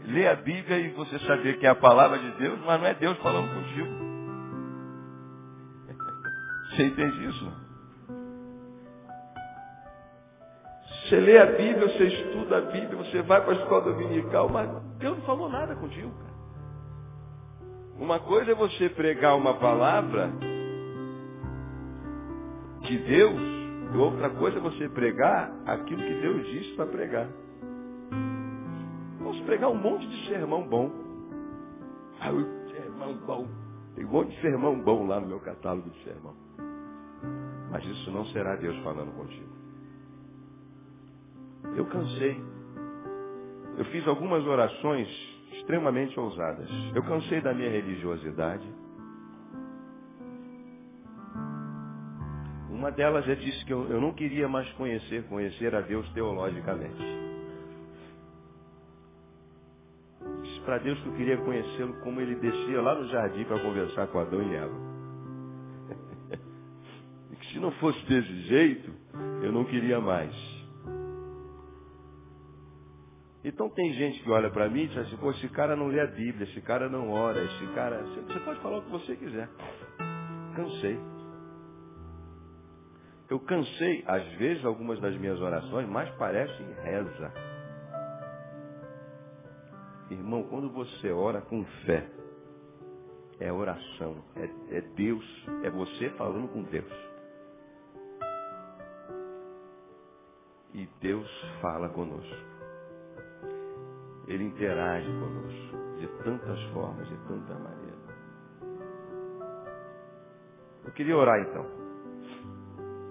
[0.05, 2.93] Ler a Bíblia e você saber que é a palavra de Deus, mas não é
[2.95, 4.03] Deus falando contigo.
[6.69, 7.53] Você entende isso?
[11.03, 14.69] Você lê a Bíblia, você estuda a Bíblia, você vai para a escola dominical, mas
[14.97, 16.32] Deus não falou nada contigo, cara.
[17.99, 20.31] Uma coisa é você pregar uma palavra
[22.81, 23.39] de Deus,
[23.93, 27.29] e outra coisa é você pregar aquilo que Deus disse para pregar.
[29.19, 30.91] Vamos pregar um monte de sermão bom.
[32.19, 32.31] Ah,
[32.71, 33.47] sermão bom.
[33.95, 36.33] Tem um monte de sermão bom lá no meu catálogo de sermão.
[37.71, 39.53] Mas isso não será Deus falando contigo.
[41.75, 42.43] Eu cansei.
[43.77, 45.07] Eu fiz algumas orações
[45.57, 46.69] extremamente ousadas.
[46.93, 48.65] Eu cansei da minha religiosidade.
[52.69, 57.23] Uma delas é disse que eu, eu não queria mais conhecer, conhecer a Deus teologicamente.
[60.43, 64.07] Disse para Deus que eu queria conhecê-lo como ele descia lá no jardim para conversar
[64.07, 64.75] com Adão e Eva.
[67.31, 68.91] e que se não fosse desse jeito,
[69.41, 70.62] eu não queria mais.
[73.43, 75.99] Então tem gente que olha para mim e diz assim, pô, esse cara não lê
[75.99, 78.01] a Bíblia, esse cara não ora, esse cara.
[78.01, 79.49] Você pode falar o que você quiser.
[80.55, 80.97] Cansei.
[83.29, 87.33] Eu cansei, às vezes, algumas das minhas orações, mas parecem reza.
[90.09, 92.07] Irmão, quando você ora com fé,
[93.39, 95.25] é oração, é, é Deus,
[95.63, 96.93] é você falando com Deus.
[100.73, 101.29] E Deus
[101.61, 102.52] fala conosco.
[104.27, 107.83] Ele interage conosco de tantas formas, de tanta maneira.
[110.85, 111.65] Eu queria orar então.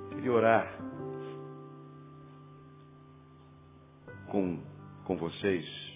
[0.05, 0.79] Eu queria orar
[4.31, 4.63] com,
[5.05, 5.93] com vocês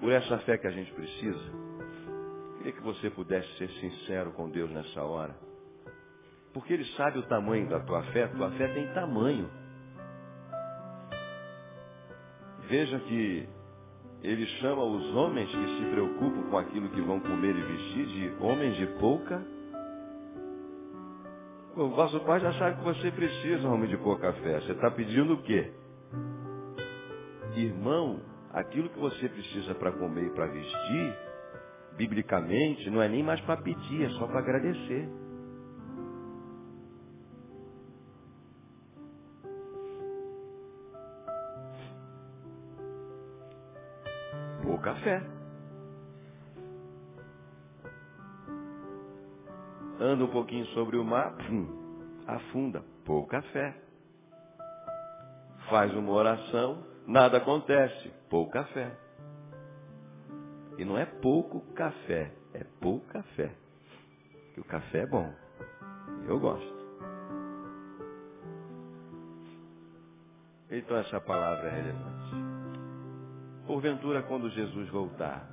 [0.00, 1.38] por essa fé que a gente precisa.
[1.38, 5.34] Eu queria que você pudesse ser sincero com Deus nessa hora.
[6.52, 9.50] Porque Ele sabe o tamanho da tua fé, tua fé tem tamanho.
[12.68, 13.48] Veja que
[14.22, 18.44] ele chama os homens que se preocupam com aquilo que vão comer e vestir de
[18.44, 19.40] homens de pouca.
[21.76, 24.60] O vosso pai já sabe que você precisa, homem de pouca fé.
[24.60, 25.72] Você está pedindo o quê?
[27.54, 28.20] Irmão,
[28.52, 31.14] aquilo que você precisa para comer e para vestir,
[31.96, 35.08] biblicamente, não é nem mais para pedir, é só para agradecer.
[44.86, 45.22] Pouca fé.
[49.98, 51.66] anda um pouquinho sobre o mar, pum,
[52.26, 53.74] afunda, pouca fé.
[55.68, 58.96] Faz uma oração, nada acontece, pouca fé.
[60.78, 63.50] E não é pouco café, é pouca fé.
[64.54, 65.32] Que o café é bom.
[66.28, 66.76] Eu gosto.
[70.70, 72.45] Então essa palavra é relevante.
[73.66, 75.48] Porventura, quando Jesus voltar,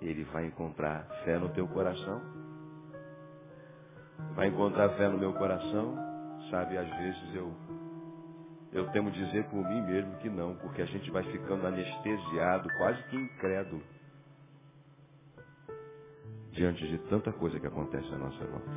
[0.00, 2.20] ele vai encontrar fé no teu coração?
[4.34, 5.96] Vai encontrar fé no meu coração?
[6.50, 7.52] Sabe, às vezes eu
[8.72, 13.00] eu temo dizer por mim mesmo que não, porque a gente vai ficando anestesiado, quase
[13.04, 13.80] que incrédulo,
[16.50, 18.70] diante de tanta coisa que acontece à nossa volta.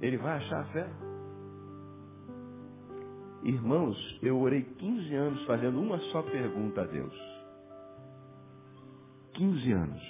[0.00, 1.11] Ele vai achar fé.
[3.44, 7.12] Irmãos, eu orei 15 anos fazendo uma só pergunta a Deus.
[9.34, 10.00] 15 anos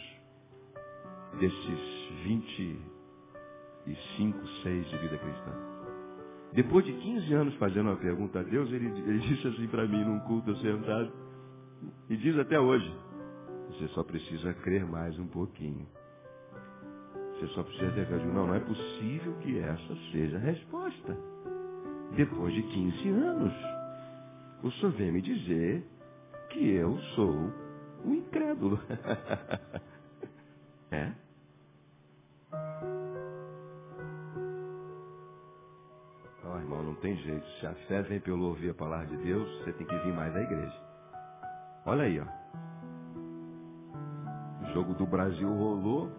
[1.41, 1.81] desses
[2.25, 5.53] 25, 6 de vida cristã.
[6.53, 10.05] Depois de 15 anos fazendo uma pergunta a Deus, ele, ele disse assim para mim
[10.05, 11.11] num culto sentado,
[12.11, 12.95] e diz até hoje,
[13.69, 15.87] você só precisa crer mais um pouquinho.
[17.33, 18.17] Você só precisa ter fé.
[18.27, 21.17] Não, não é possível que essa seja a resposta.
[22.17, 23.53] Depois de 15 anos,
[24.63, 25.83] o senhor vem me dizer
[26.51, 27.51] que eu sou
[28.05, 28.79] um incrédulo.
[30.93, 31.13] é?
[36.63, 37.47] irmão, não tem jeito.
[37.61, 40.35] Se a fé vem pelo ouvir a palavra de Deus, você tem que vir mais
[40.35, 40.81] à igreja.
[41.87, 42.27] Olha aí, ó.
[44.63, 46.11] O jogo do Brasil rolou,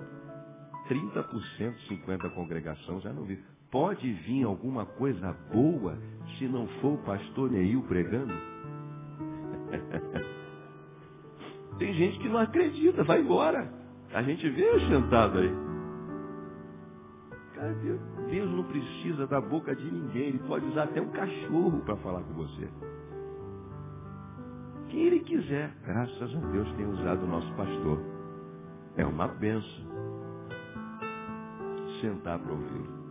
[0.89, 3.52] 30%, 50% da congregação já não viu.
[3.73, 5.97] Pode vir alguma coisa boa
[6.37, 8.31] se não for o pastor Neil pregando?
[11.79, 13.73] tem gente que não acredita, vai embora.
[14.13, 15.51] A gente vê sentado aí.
[17.81, 17.99] Deus,
[18.29, 20.27] Deus não precisa da boca de ninguém.
[20.27, 22.69] Ele pode usar até um cachorro para falar com você.
[24.89, 25.75] Quem ele quiser.
[25.83, 27.99] Graças a Deus tem usado o nosso pastor.
[28.97, 29.91] É uma benção.
[32.01, 33.02] Sentar para ouvi-lo.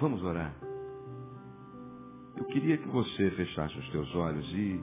[0.00, 0.54] Vamos orar.
[2.36, 4.80] Eu queria que você fechasse os teus olhos e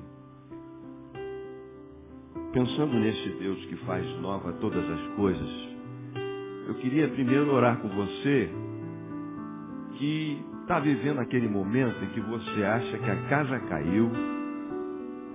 [2.53, 5.49] Pensando nesse Deus que faz nova todas as coisas,
[6.68, 8.49] eu queria primeiro orar com você
[9.97, 14.12] que está vivendo aquele momento em que você acha que a casa caiu,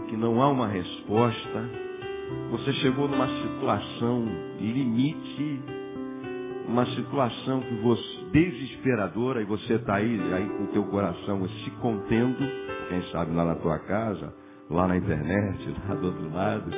[0.08, 1.70] que não há uma resposta,
[2.50, 4.26] você chegou numa situação
[4.60, 5.60] limite,
[6.68, 11.70] uma situação que você, desesperadora, e você está aí, aí com o teu coração se
[11.82, 12.38] contendo,
[12.88, 14.34] quem sabe lá na tua casa,
[14.68, 16.70] lá na internet, lá do outro lado,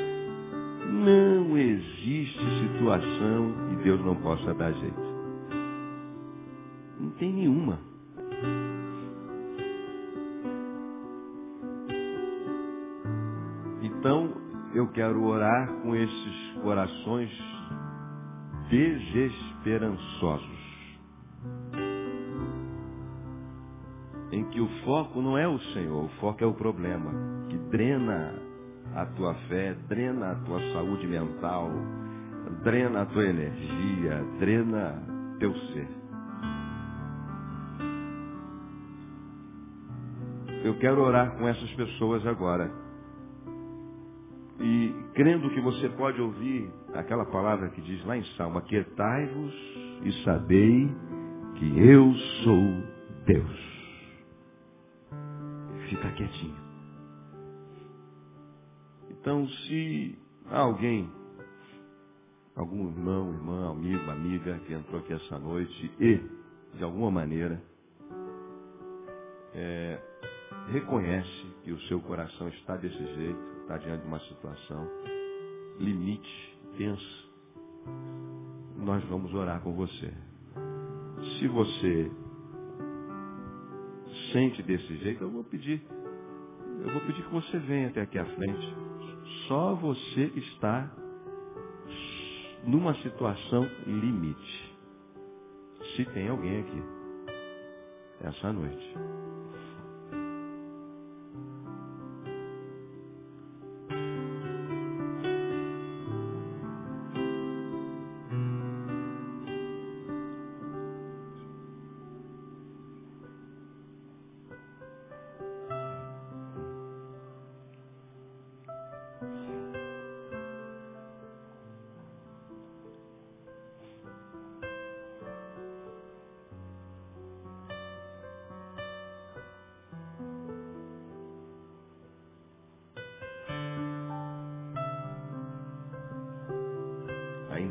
[0.89, 5.09] não existe situação que Deus não possa dar jeito.
[7.01, 7.79] Não tem nenhuma.
[13.83, 14.33] Então,
[14.75, 17.31] eu quero orar com esses corações
[18.69, 20.59] desesperançosos.
[24.31, 27.11] Em que o foco não é o Senhor, o foco é o problema,
[27.49, 28.35] que drena
[28.95, 31.71] a tua fé, drena a tua saúde mental,
[32.63, 35.03] drena a tua energia, drena
[35.39, 35.89] teu ser.
[40.65, 42.88] Eu quero orar com essas pessoas agora.
[45.19, 49.53] Crendo que você pode ouvir aquela palavra que diz lá em Salmo, aquietai-vos
[50.05, 50.89] e sabei
[51.57, 52.15] que eu
[52.45, 52.63] sou
[53.27, 53.61] Deus.
[55.91, 56.57] Fica quietinho.
[59.11, 60.17] Então, se
[60.53, 61.11] alguém,
[62.55, 66.21] algum irmão, irmã, amigo, amiga que entrou aqui essa noite e,
[66.77, 67.61] de alguma maneira,
[69.53, 70.01] é,
[70.69, 74.89] reconhece que o seu coração está desse jeito, está diante de uma situação
[75.79, 77.29] limite, tensa,
[78.79, 80.11] nós vamos orar com você.
[81.39, 82.11] Se você
[84.33, 85.83] sente desse jeito, eu vou pedir,
[86.81, 88.75] eu vou pedir que você venha até aqui à frente.
[89.47, 90.91] Só você está
[92.65, 94.79] numa situação limite.
[95.95, 96.83] Se tem alguém aqui
[98.23, 98.95] essa noite.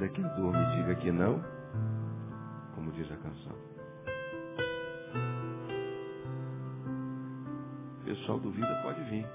[0.08, 1.44] Ainda que a dor me diga que não,
[2.76, 3.56] como diz a canção.
[8.00, 9.26] O pessoal duvida, pode vir.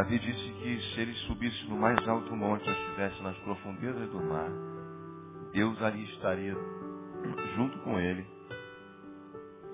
[0.00, 4.18] Davi disse que se ele subisse no mais alto monte ou estivesse nas profundezas do
[4.18, 4.48] mar,
[5.52, 6.56] Deus ali estaria
[7.54, 8.24] junto com ele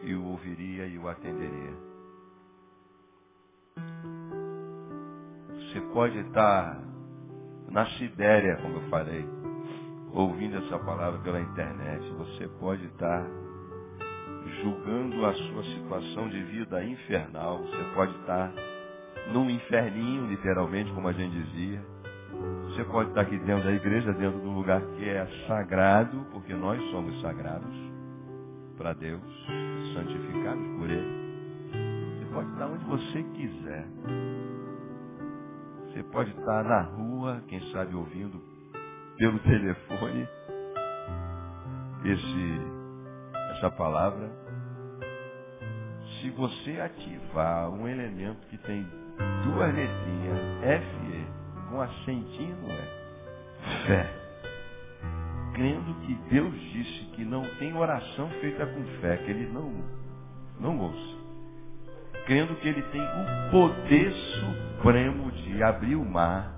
[0.02, 1.74] e o ouviria e o atenderia.
[5.54, 6.76] Você pode estar
[7.70, 9.24] na Sibéria, como eu falei,
[10.12, 12.04] ouvindo essa palavra pela internet.
[12.14, 13.24] Você pode estar
[14.60, 17.58] julgando a sua situação de vida infernal.
[17.58, 18.52] Você pode estar
[19.32, 21.82] num inferninho, literalmente, como a gente dizia.
[22.64, 26.52] Você pode estar aqui dentro da igreja, dentro de um lugar que é sagrado, porque
[26.52, 27.74] nós somos sagrados
[28.76, 29.22] para Deus,
[29.94, 31.26] santificados por Ele.
[32.18, 33.86] Você pode estar onde você quiser.
[35.86, 38.42] Você pode estar na rua, quem sabe ouvindo
[39.16, 40.28] pelo telefone
[42.04, 42.60] esse,
[43.56, 44.30] essa palavra.
[46.20, 48.86] Se você ativar um elemento que tem
[49.44, 51.26] duas letrinhas, F,
[51.70, 53.86] com acentinho no E.
[53.86, 54.06] Fé.
[55.54, 59.72] Crendo que Deus disse que não tem oração feita com fé, que Ele não,
[60.60, 61.16] não ouça.
[62.26, 66.52] Crendo que Ele tem o poder supremo de abrir o mar,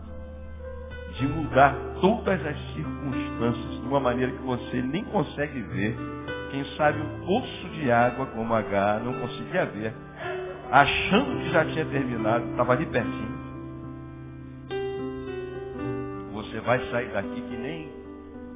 [1.16, 5.96] de mudar todas as circunstâncias de uma maneira que você nem consegue ver.
[6.50, 9.94] Quem sabe um poço de água como H não conseguia ver
[10.70, 13.38] achando que já tinha terminado, estava ali pertinho.
[16.32, 17.90] Você vai sair daqui que nem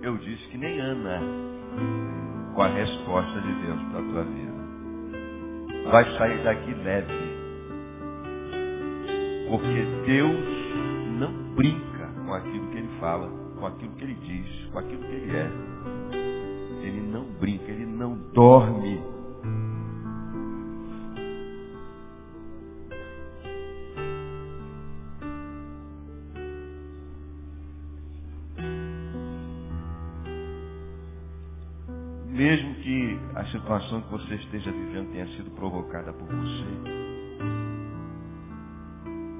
[0.02, 1.20] eu disse, que nem Ana,
[2.55, 4.52] com a resposta de Deus para a tua vida.
[5.90, 7.32] Vai sair daqui leve.
[9.48, 13.28] Porque Deus não brinca com aquilo que Ele fala,
[13.59, 15.51] com aquilo que Ele diz, com aquilo que Ele é.
[16.82, 19.11] Ele não brinca, Ele não dorme
[33.53, 36.65] situação que você esteja vivendo tenha sido provocada por você.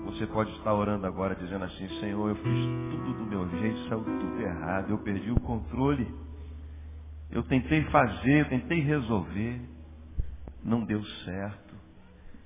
[0.05, 4.05] Você pode estar orando agora dizendo assim, Senhor, eu fiz tudo do meu jeito, saiu
[4.05, 6.07] tudo errado, eu perdi o controle.
[7.31, 9.63] Eu tentei fazer, eu tentei resolver,
[10.63, 11.75] não deu certo.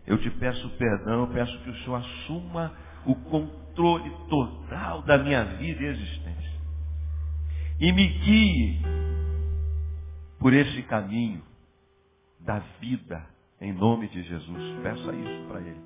[0.07, 2.73] Eu te peço perdão, eu peço que o Senhor assuma
[3.05, 6.61] o controle total da minha vida e existência.
[7.81, 8.81] E me guie
[10.39, 11.43] por esse caminho
[12.47, 13.27] da vida,
[13.60, 14.81] em nome de Jesus.
[14.82, 15.81] Peça isso para Ele.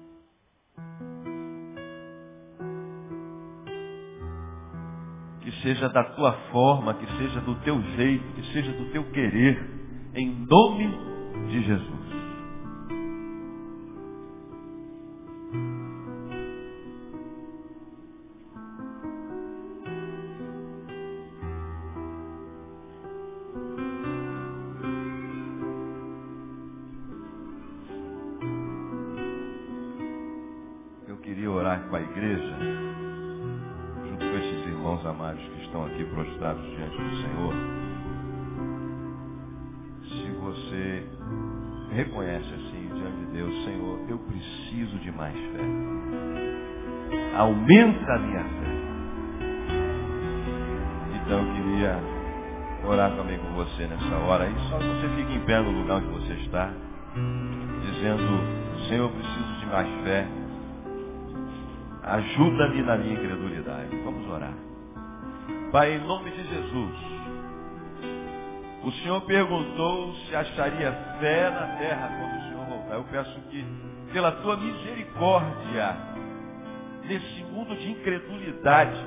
[5.40, 9.58] Que seja da tua forma, que seja do teu jeito, que seja do teu querer,
[10.14, 10.86] em nome
[11.48, 11.99] de Jesus.
[47.70, 48.70] Aumenta a minha fé.
[51.14, 52.00] Então eu queria
[52.84, 54.48] orar também com você nessa hora.
[54.48, 56.72] E só você fica em pé no lugar onde você está,
[57.82, 60.26] dizendo, Senhor, eu preciso de mais fé.
[62.02, 63.96] Ajuda-me na minha incredulidade.
[64.04, 64.54] Vamos orar.
[65.70, 66.96] Pai, em nome de Jesus,
[68.82, 72.94] o Senhor perguntou se acharia fé na terra quando o Senhor voltar.
[72.94, 73.64] Eu peço que,
[74.12, 75.96] pela tua misericórdia,
[77.10, 79.04] nesse mundo de incredulidade,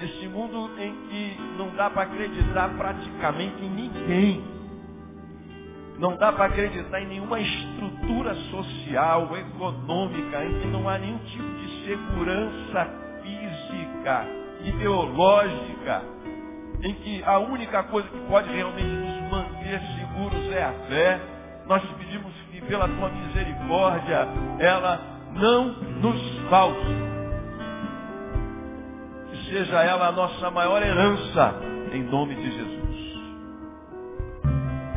[0.00, 4.44] nesse mundo em que não dá para acreditar praticamente em ninguém,
[5.98, 11.42] não dá para acreditar em nenhuma estrutura social, econômica, em que não há nenhum tipo
[11.42, 12.88] de segurança
[13.22, 14.24] física,
[14.64, 16.02] ideológica,
[16.80, 21.20] em que a única coisa que pode realmente nos manter seguros é a fé.
[21.66, 24.28] nós pedimos que pela tua misericórdia
[24.60, 25.68] ela não
[26.00, 27.08] nos falte.
[29.30, 31.54] Que seja ela a nossa maior herança,
[31.92, 32.78] em nome de Jesus.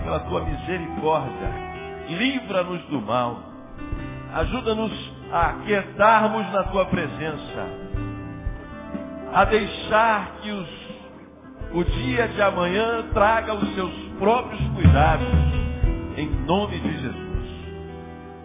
[0.03, 1.53] Pela tua misericórdia,
[2.09, 3.39] livra-nos do mal.
[4.33, 4.91] Ajuda-nos
[5.31, 7.67] a quietarmos na tua presença.
[9.33, 10.69] A deixar que os,
[11.73, 15.27] o dia de amanhã traga os seus próprios cuidados.
[16.17, 17.30] Em nome de Jesus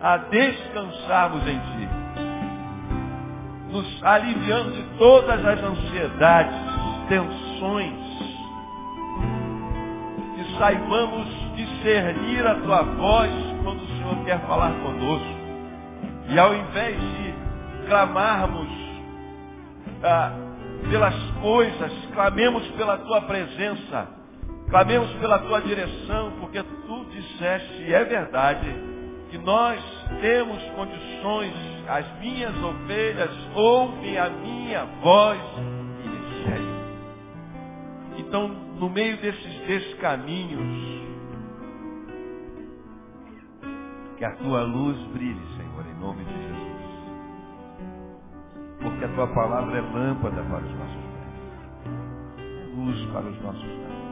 [0.00, 1.88] a descansarmos em Ti,
[3.70, 6.56] nos aliviando de todas as ansiedades,
[7.08, 8.06] tensões,
[10.34, 13.30] que saibamos discernir a Tua voz
[13.62, 15.36] quando o Senhor quer falar conosco.
[16.28, 17.34] E ao invés de
[17.86, 18.68] clamarmos
[20.02, 20.32] ah,
[20.90, 24.08] pelas coisas, clamemos pela Tua presença,
[24.68, 28.95] clamemos pela Tua direção, porque Tu disseste, e é verdade,
[29.38, 29.82] nós
[30.20, 31.52] temos condições,
[31.88, 35.40] as minhas ovelhas ouvem a minha voz
[36.04, 36.76] e me seguem.
[38.18, 40.96] Então, no meio desses descaminhos,
[44.16, 46.56] que a tua luz brilhe, Senhor, em nome de Jesus.
[48.80, 53.62] Porque a tua palavra é lâmpada para os nossos pés, é luz para os nossos
[53.62, 54.05] pés.